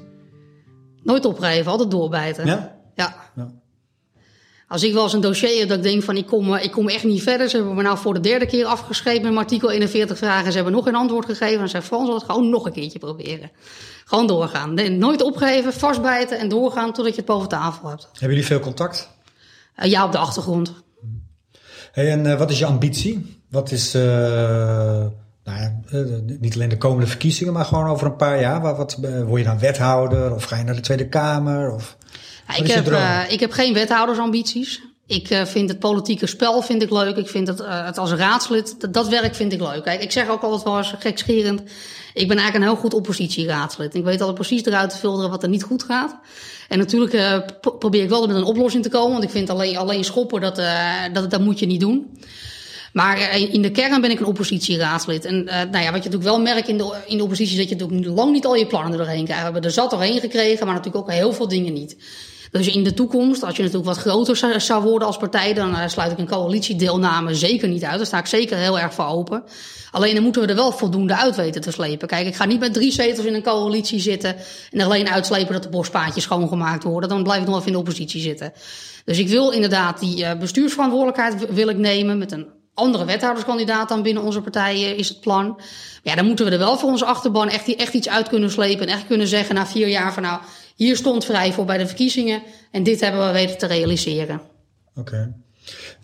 [1.04, 2.46] Nooit opgeven, altijd doorbijten.
[2.46, 2.76] Ja?
[2.96, 3.16] Ja.
[3.36, 3.52] ja.
[4.68, 6.90] Als ik wel eens een dossier heb dat ik denk van ik kom, ik kom
[6.90, 7.50] echt niet verder.
[7.50, 10.50] Ze hebben me nou voor de derde keer afgeschreven met artikel 41 vragen.
[10.50, 11.62] Ze hebben nog geen antwoord gegeven.
[11.62, 13.52] En zei Frans, het gewoon nog een keertje proberen.
[14.06, 14.74] Gewoon doorgaan.
[14.74, 18.08] Nee, nooit opgeven, vastbijten en doorgaan totdat je het boven tafel hebt.
[18.12, 19.10] Hebben jullie veel contact?
[19.80, 20.74] Uh, ja, op de achtergrond.
[21.92, 23.42] Hey, en uh, wat is je ambitie?
[23.50, 23.96] Wat is...
[23.96, 25.06] Uh
[25.44, 28.62] nou ja, eh, niet alleen de komende verkiezingen, maar gewoon over een paar jaar.
[28.62, 31.72] Wat, wat eh, word je dan wethouder of ga je naar de Tweede Kamer?
[31.72, 31.98] Of,
[32.48, 34.82] ja, ik, heb, uh, ik heb geen wethoudersambities.
[35.08, 37.16] Ik uh, vind het politieke spel vind ik leuk.
[37.16, 39.84] Ik vind het, uh, het als raadslid, dat, dat, werk vind ik leuk.
[39.84, 41.62] Kijk, ik zeg ook altijd wel eens gekscherend.
[42.14, 43.96] Ik ben eigenlijk een heel goed oppositieraadslid.
[43.96, 46.16] Ik weet altijd precies eruit te filteren wat er niet goed gaat.
[46.70, 47.38] En natuurlijk uh,
[47.80, 49.12] probeer ik wel met een oplossing te komen.
[49.12, 50.62] Want ik vind alleen, alleen schoppen, dat,
[51.14, 52.20] dat, dat moet je niet doen.
[52.94, 55.26] Maar eh, in de kern ben ik een oppositieraadslid.
[55.26, 57.60] En uh, nou ja, wat je natuurlijk wel merkt in de, in de oppositie, is
[57.60, 59.38] dat je natuurlijk lang niet al je plannen doorheen krijgt.
[59.38, 61.98] We hebben er zat doorheen gekregen, maar natuurlijk ook heel veel dingen niet.
[62.52, 65.88] Dus in de toekomst, als je natuurlijk wat groter zou worden als partij, dan uh,
[65.88, 67.98] sluit ik een coalitiedeelname zeker niet uit.
[67.98, 69.44] Daar sta ik zeker heel erg voor open.
[69.92, 72.08] Alleen dan moeten we er wel voldoende uit weten te slepen.
[72.08, 74.36] Kijk, ik ga niet met drie zetels in een coalitie zitten
[74.72, 77.10] en alleen uitslepen dat de bospaadjes schoongemaakt worden.
[77.10, 78.54] Dan blijf ik nog even in de oppositie zitten.
[79.06, 84.24] Dus ik wil inderdaad die bestuursverantwoordelijkheid wil ik nemen met een andere wethouderskandidaat dan binnen
[84.24, 85.48] onze partij is het plan.
[85.48, 85.66] Maar
[86.04, 88.88] ja, dan moeten we er wel voor onze achterban echt, echt iets uit kunnen slepen.
[88.88, 90.40] En echt kunnen zeggen na vier jaar van nou,
[90.76, 92.42] hier stond vrij voor bij de verkiezingen.
[92.72, 94.42] En dit hebben we weten te realiseren.
[94.96, 95.34] Oké.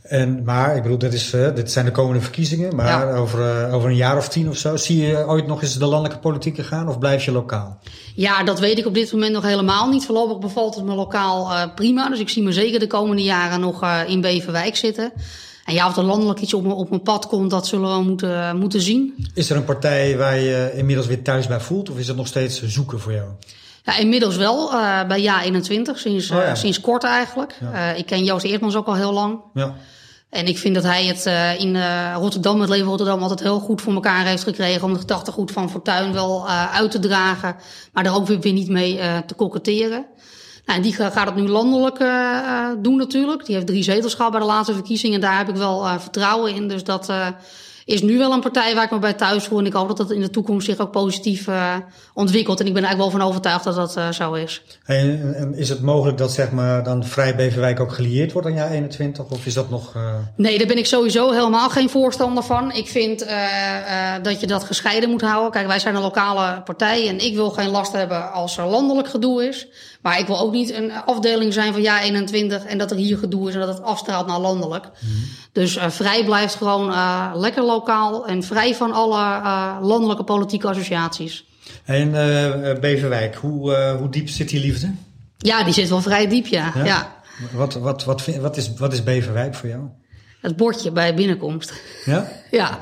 [0.01, 2.75] En, maar, ik bedoel, dit, is, uh, dit zijn de komende verkiezingen.
[2.75, 5.77] Maar over, uh, over een jaar of tien of zo, zie je ooit nog eens
[5.77, 7.79] de landelijke politiek gaan of blijf je lokaal?
[8.15, 10.05] Ja, dat weet ik op dit moment nog helemaal niet.
[10.05, 12.09] Voorlopig bevalt het me lokaal uh, prima.
[12.09, 15.11] Dus ik zie me zeker de komende jaren nog in Beverwijk zitten.
[15.67, 18.57] En ja, of er landelijk iets op, op mijn pad komt, dat zullen we moeten,
[18.57, 19.27] moeten zien.
[19.33, 21.89] Is er een partij waar je inmiddels weer thuis bij voelt?
[21.89, 23.27] Of is het nog steeds zoeken voor jou?
[23.83, 24.73] Ja, inmiddels wel.
[24.73, 26.49] Uh, bij Ja 21, sinds, oh, ja.
[26.49, 27.57] uh, sinds kort eigenlijk.
[27.59, 27.91] Ja.
[27.91, 29.39] Uh, ik ken Joost Eertmans ook al heel lang.
[29.53, 29.75] Ja.
[30.29, 31.25] En ik vind dat hij het
[31.59, 31.77] in
[32.13, 34.83] Rotterdam, het leven Rotterdam, altijd heel goed voor elkaar heeft gekregen.
[34.83, 37.55] Om het gedachtegoed van Fortuin wel uit te dragen.
[37.93, 40.05] Maar daar ook weer, weer niet mee te koketteren.
[40.67, 43.45] Nou, en die gaat het nu landelijk uh, doen natuurlijk.
[43.45, 45.15] Die heeft drie zetels gehad bij de laatste verkiezingen.
[45.15, 46.67] En daar heb ik wel uh, vertrouwen in.
[46.67, 47.11] Dus dat
[47.87, 49.59] is nu wel een partij waar ik me bij thuis voel.
[49.59, 51.47] En ik hoop dat dat in de toekomst zich ook positief
[52.13, 52.59] ontwikkelt.
[52.59, 54.61] En ik ben eigenlijk wel van overtuigd dat dat zo is.
[54.85, 58.53] En, en, is het mogelijk dat zeg maar, dan Vrij Beverwijk ook gelieerd wordt aan
[58.53, 59.25] jaar 21?
[59.29, 59.93] Of is dat nog...
[60.35, 62.71] Nee, daar ben ik sowieso helemaal geen voorstander van.
[62.71, 63.25] Ik vind
[64.21, 65.51] dat je dat gescheiden moet houden.
[65.51, 69.07] Kijk, wij zijn een lokale partij en ik wil geen last hebben als er landelijk
[69.07, 69.67] gedoe is.
[70.01, 73.17] Maar ik wil ook niet een afdeling zijn van ja 21 en dat er hier
[73.17, 74.85] gedoe is en dat het afstraalt naar landelijk.
[75.51, 80.67] Dus uh, vrij blijft gewoon uh, lekker lokaal en vrij van alle uh, landelijke politieke
[80.67, 81.45] associaties.
[81.85, 82.11] En
[82.81, 84.91] Beverwijk, hoe, hoe diep zit die liefde?
[85.37, 86.71] Ja, die zit wel vrij diep, ja.
[86.75, 86.85] ja?
[86.85, 87.15] ja.
[87.53, 89.81] Wat, wat, wat, wat, is, wat is Beverwijk voor jou?
[90.41, 91.73] Het bordje bij binnenkomst.
[92.05, 92.31] Ja?
[92.51, 92.79] ja.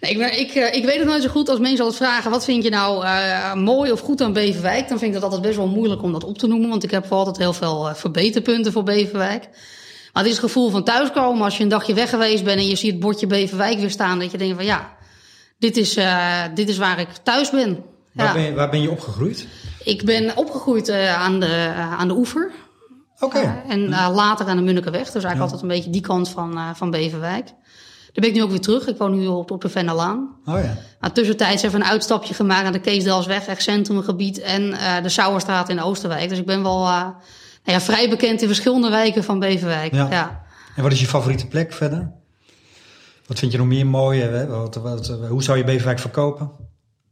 [0.00, 2.64] Nee, ik, ik, ik weet het nooit zo goed als mensen altijd vragen: wat vind
[2.64, 4.88] je nou uh, mooi of goed aan Beverwijk?
[4.88, 6.68] Dan vind ik dat altijd best wel moeilijk om dat op te noemen.
[6.68, 9.48] Want ik heb altijd heel veel verbeterpunten voor Beverwijk.
[10.14, 12.66] Maar het is het gevoel van thuiskomen als je een dagje weg geweest bent en
[12.66, 14.18] je ziet het bordje Beverwijk weer staan.
[14.18, 14.96] Dat je denkt van ja,
[15.58, 17.84] dit is, uh, dit is waar ik thuis ben.
[18.12, 19.46] Waar, ben je, waar ben je opgegroeid?
[19.84, 22.50] Ik ben opgegroeid aan, de, aan de oever.
[23.14, 23.38] Oké.
[23.38, 23.62] Okay.
[23.68, 25.04] en later aan de Munnikenweg.
[25.04, 25.42] Dus eigenlijk ja.
[25.42, 27.46] altijd een beetje die kant van, van Beverwijk.
[28.14, 28.86] Daar ben ik nu ook weer terug.
[28.86, 30.36] Ik woon nu op, op de Vennelaan.
[30.44, 30.76] Oh ja.
[31.00, 34.40] Maar tussentijds we een uitstapje gemaakt naar de Keesdalsweg, echt centrumgebied.
[34.40, 36.28] En uh, de Sauerstraat in Oosterwijk.
[36.28, 37.06] Dus ik ben wel uh,
[37.64, 39.94] nou ja, vrij bekend in verschillende wijken van Beverwijk.
[39.94, 40.06] Ja.
[40.10, 40.42] ja.
[40.76, 42.12] En wat is je favoriete plek verder?
[43.26, 44.20] Wat vind je nog meer mooi?
[44.20, 44.46] Hè?
[44.46, 46.50] Wat, wat, hoe zou je Beverwijk verkopen?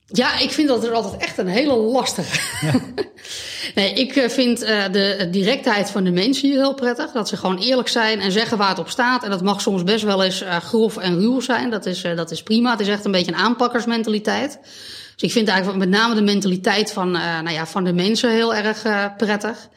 [0.07, 2.67] Ja, ik vind dat er altijd echt een hele lastige.
[2.67, 2.81] Ja.
[3.75, 7.13] nee, ik vind uh, de directheid van de mensen hier heel prettig.
[7.13, 9.25] Dat ze gewoon eerlijk zijn en zeggen waar het op staat.
[9.25, 11.71] En dat mag soms best wel eens uh, grof en ruw zijn.
[11.71, 12.71] Dat is, uh, dat is prima.
[12.71, 14.59] Het is echt een beetje een aanpakkersmentaliteit.
[15.15, 18.55] Dus ik vind eigenlijk met name de mentaliteit van, nou ja, van de mensen heel
[18.55, 18.83] erg
[19.17, 19.69] prettig.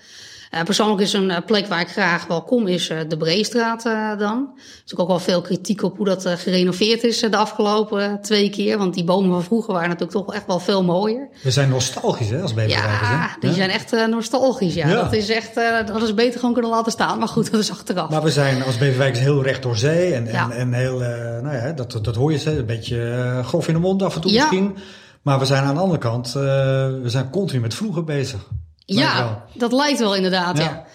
[0.56, 3.84] Uh, persoonlijk is een plek waar ik graag wel kom, is uh, de Breestraat
[4.20, 4.52] dan.
[4.56, 8.78] Er is ook wel veel kritiek op hoe dat gerenoveerd is de afgelopen twee keer.
[8.78, 11.28] Want die bomen van vroeger waren natuurlijk toch echt wel veel mooier.
[11.44, 13.10] We zijn nostalgisch hè, als Beverwijkers.
[13.10, 14.74] Ja, die zijn echt nostalgisch.
[14.74, 14.88] Ja.
[14.88, 15.04] ja.
[15.04, 17.20] Dat is echt, dat is beter gewoon kunnen laten staan.
[17.20, 18.10] Maar goed, dat is achteraf.
[18.10, 20.14] Maar we zijn als Beverwijkers heel recht door zee.
[20.14, 20.52] En, ja.
[20.52, 20.98] en, en heel,
[21.42, 24.22] nou ja, dat, dat hoor je ze, een beetje grof in de mond af en
[24.22, 24.76] toe misschien.
[25.22, 28.48] Maar we zijn aan de andere kant, we zijn continu met vroeger bezig.
[28.86, 30.64] Ja, dat lijkt wel inderdaad, ja.
[30.64, 30.86] ja.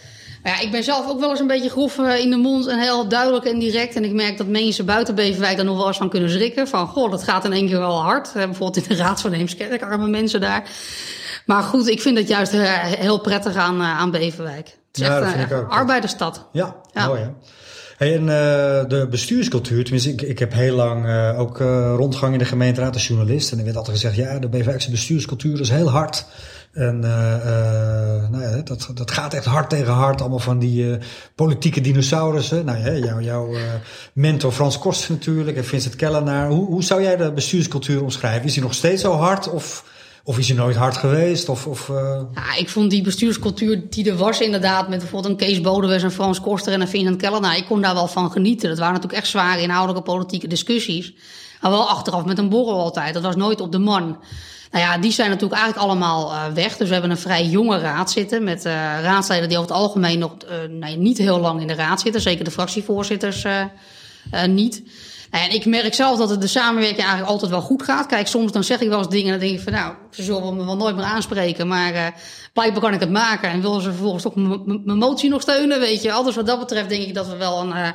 [0.43, 2.79] Maar ja, ik ben zelf ook wel eens een beetje grof in de mond en
[2.79, 3.97] heel duidelijk en direct.
[3.97, 6.69] En ik merk dat mensen buiten Beverwijk er nog wel eens van kunnen schrikken.
[6.69, 8.31] Van, goh, dat gaat in één keer wel hard.
[8.33, 10.69] Bijvoorbeeld in de Raad van Heemskerk, arme mensen daar.
[11.47, 14.67] Maar goed, ik vind het juist heel prettig aan, aan Beverwijk.
[14.67, 16.49] Het is ja, echt een arbeidersstad.
[16.53, 17.07] Ja, ja.
[17.07, 17.29] mooi hè.
[17.97, 18.29] Hey, en uh,
[18.89, 22.95] de bestuurscultuur, tenminste, ik, ik heb heel lang uh, ook uh, rondgang in de gemeenteraad
[22.95, 23.53] als journalist.
[23.53, 26.25] En er werd altijd gezegd, ja, de Beverwijkse bestuurscultuur is heel hard.
[26.73, 30.21] En uh, uh, nou ja, dat, dat gaat echt hard tegen hard.
[30.21, 30.97] Allemaal van die uh,
[31.35, 32.65] politieke dinosaurussen.
[32.65, 33.59] Nou ja, jouw jou,
[34.13, 36.49] mentor Frans Koster natuurlijk en Vincent Kellenaar.
[36.49, 38.45] Hoe, hoe zou jij de bestuurscultuur omschrijven?
[38.47, 39.85] Is die nog steeds zo hard of,
[40.25, 41.49] of is hij nooit hard geweest?
[41.49, 41.89] Of, of,
[42.35, 44.89] ja, ik vond die bestuurscultuur die er was inderdaad...
[44.89, 47.57] met bijvoorbeeld een Kees Bodewes en Frans Koster en een Vincent Kellenaar...
[47.57, 48.69] ik kon daar wel van genieten.
[48.69, 51.15] Dat waren natuurlijk echt zware inhoudelijke politieke discussies.
[51.61, 53.15] Maar wel achteraf met een borrel altijd.
[53.15, 54.19] Dat was nooit op de man.
[54.71, 56.77] Nou ja, die zijn natuurlijk eigenlijk allemaal uh, weg.
[56.77, 60.19] Dus we hebben een vrij jonge raad zitten met uh, raadsleden die over het algemeen
[60.19, 62.21] nog uh, nee, niet heel lang in de raad zitten.
[62.21, 63.47] Zeker de fractievoorzitters
[64.47, 64.83] niet.
[65.31, 68.07] Nou, en ik merk zelf dat het de samenwerking eigenlijk altijd wel goed gaat.
[68.07, 70.23] Kijk, soms dan zeg ik wel eens dingen en dan denk ik van nou, ze
[70.23, 71.69] zullen me wel nooit meer aanspreken.
[71.69, 72.15] Maar
[72.53, 74.35] blijkbaar kan ik het maken en willen ze vervolgens toch
[74.85, 76.13] mijn motie nog steunen, weet je.
[76.13, 77.95] Alles wat dat betreft denk ik dat we wel een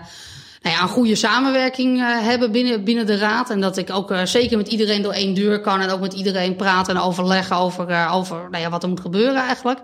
[0.65, 3.49] nou ja, een goede samenwerking uh, hebben binnen, binnen de raad.
[3.49, 5.81] En dat ik ook uh, zeker met iedereen door één deur kan.
[5.81, 8.99] En ook met iedereen praten en overleggen over, uh, over nou ja, wat er moet
[8.99, 9.79] gebeuren eigenlijk.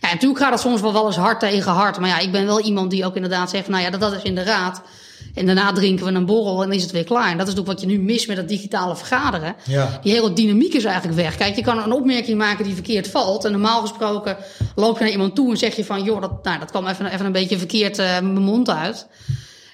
[0.00, 1.98] Ja, natuurlijk gaat het soms wel wel eens hard tegen hard.
[1.98, 4.22] Maar ja, ik ben wel iemand die ook inderdaad zegt, nou ja, dat, dat is
[4.22, 4.82] in de raad.
[5.34, 7.30] En daarna drinken we een borrel en is het weer klaar.
[7.30, 9.54] En dat is ook wat je nu mist met het digitale vergaderen.
[9.64, 9.98] Ja.
[10.02, 11.36] Die hele dynamiek is eigenlijk weg.
[11.36, 13.44] Kijk, je kan een opmerking maken die verkeerd valt.
[13.44, 14.36] En normaal gesproken
[14.74, 16.02] loop je naar iemand toe en zeg je van...
[16.02, 19.06] joh, dat, nou, dat kwam even, even een beetje verkeerd uh, mijn mond uit.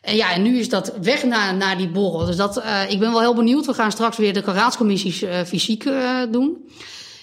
[0.01, 2.27] En ja, en nu is dat weg naar, naar die borrel.
[2.27, 3.67] Dus dat, uh, ik ben wel heel benieuwd.
[3.67, 6.71] We gaan straks weer de raadscommissies uh, fysiek uh, doen.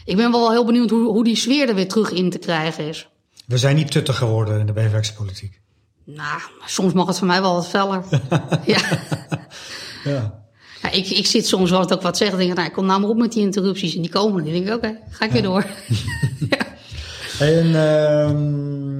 [0.05, 2.88] Ik ben wel heel benieuwd hoe, hoe die sfeer er weer terug in te krijgen
[2.88, 3.07] is.
[3.45, 5.59] We zijn niet tuttig geworden in de BVX politiek.
[6.03, 8.03] Nou, soms mag het voor mij wel wat feller.
[8.65, 8.82] ja.
[10.03, 10.45] ja.
[10.82, 12.38] Ja, ik, ik zit soms wel ook wat zeggen.
[12.38, 13.95] Denk, nou, ik kom nou maar op met die interrupties.
[13.95, 14.38] En die komen.
[14.38, 15.65] En dan denk ik, oké, okay, ga ik weer door.
[16.49, 16.57] ja.
[17.39, 18.96] En, um,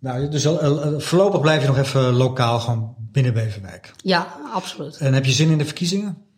[0.00, 3.92] nou, dus uh, voorlopig blijf je nog even lokaal gewoon binnen Beverwijk.
[4.02, 4.96] Ja, absoluut.
[4.96, 6.28] En heb je zin in de verkiezingen?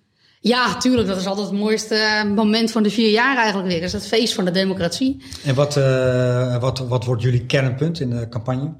[0.40, 1.08] Ja, tuurlijk.
[1.08, 3.76] Dat is altijd het mooiste moment van de vier jaar eigenlijk weer.
[3.76, 5.22] Dat is het feest van de democratie.
[5.44, 8.72] En wat, uh, wat, wat wordt jullie kernpunt in de campagne?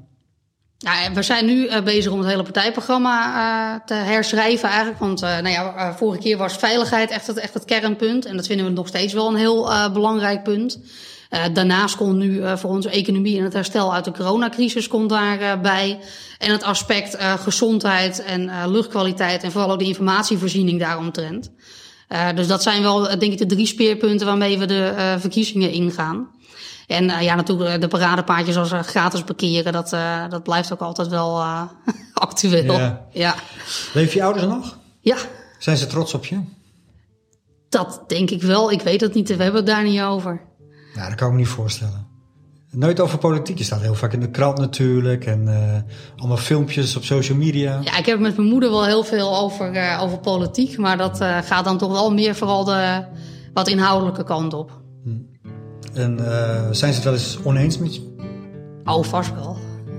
[0.79, 3.35] Ja, we zijn nu bezig om het hele partijprogramma
[3.75, 4.99] uh, te herschrijven eigenlijk.
[4.99, 8.25] Want uh, nou ja, vorige keer was veiligheid echt het, echt het kernpunt.
[8.25, 10.79] En dat vinden we nog steeds wel een heel belangrijk punt.
[11.33, 15.09] Uh, daarnaast komt nu uh, voor onze economie en het herstel uit de coronacrisis komt
[15.09, 15.89] daarbij.
[15.89, 21.51] Uh, en het aspect gezondheid en luchtkwaliteit en vooral ook de informatievoorziening daaromtrent.
[22.35, 26.29] dus dat zijn wel, denk ik, de drie speerpunten waarmee we de verkiezingen ingaan.
[26.87, 29.97] En ja, natuurlijk de paradepaadjes zoals gratis parkeren, dat,
[30.31, 31.43] dat blijft ook altijd wel
[32.15, 32.73] actueel.
[32.73, 33.07] Ja.
[33.13, 33.35] ja.
[33.93, 34.79] Leven je ouders nog?
[35.01, 35.17] Ja.
[35.59, 36.41] Zijn ze trots op je?
[37.69, 38.71] Dat denk ik wel.
[38.71, 39.29] Ik weet het niet.
[39.29, 40.51] We hebben het daar niet over.
[40.95, 42.07] Ja, dat kan ik me niet voorstellen.
[42.71, 43.59] Nooit over politiek.
[43.59, 45.27] Je staat heel vaak in de krant natuurlijk.
[45.27, 45.57] En uh,
[46.17, 47.81] allemaal filmpjes op social media.
[47.85, 50.79] Ja, ik heb met mijn moeder wel heel veel over, uh, over politiek.
[50.79, 53.05] Maar dat uh, gaat dan toch wel meer vooral de
[53.55, 54.81] wat inhoudelijke kant op.
[55.05, 55.11] Hm.
[55.95, 56.19] En
[56.71, 58.15] zijn ze het wel eens oneens met je?
[58.85, 59.57] Oh, vast wel.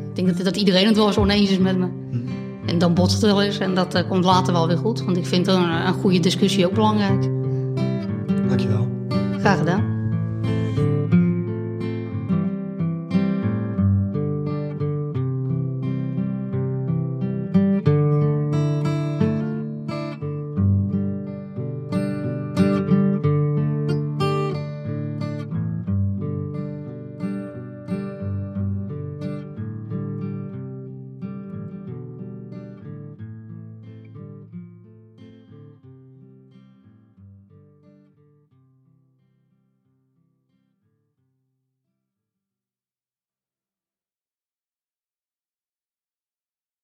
[0.09, 1.87] Ik denk dat, dat iedereen het wel eens oneens is met me.
[2.11, 2.69] Hm.
[2.69, 3.57] En dan botst het wel eens.
[3.57, 5.03] En dat komt later wel weer goed.
[5.03, 7.29] Want ik vind een, een goede discussie ook belangrijk.
[8.47, 8.87] Dankjewel.
[9.39, 9.92] Graag gedaan.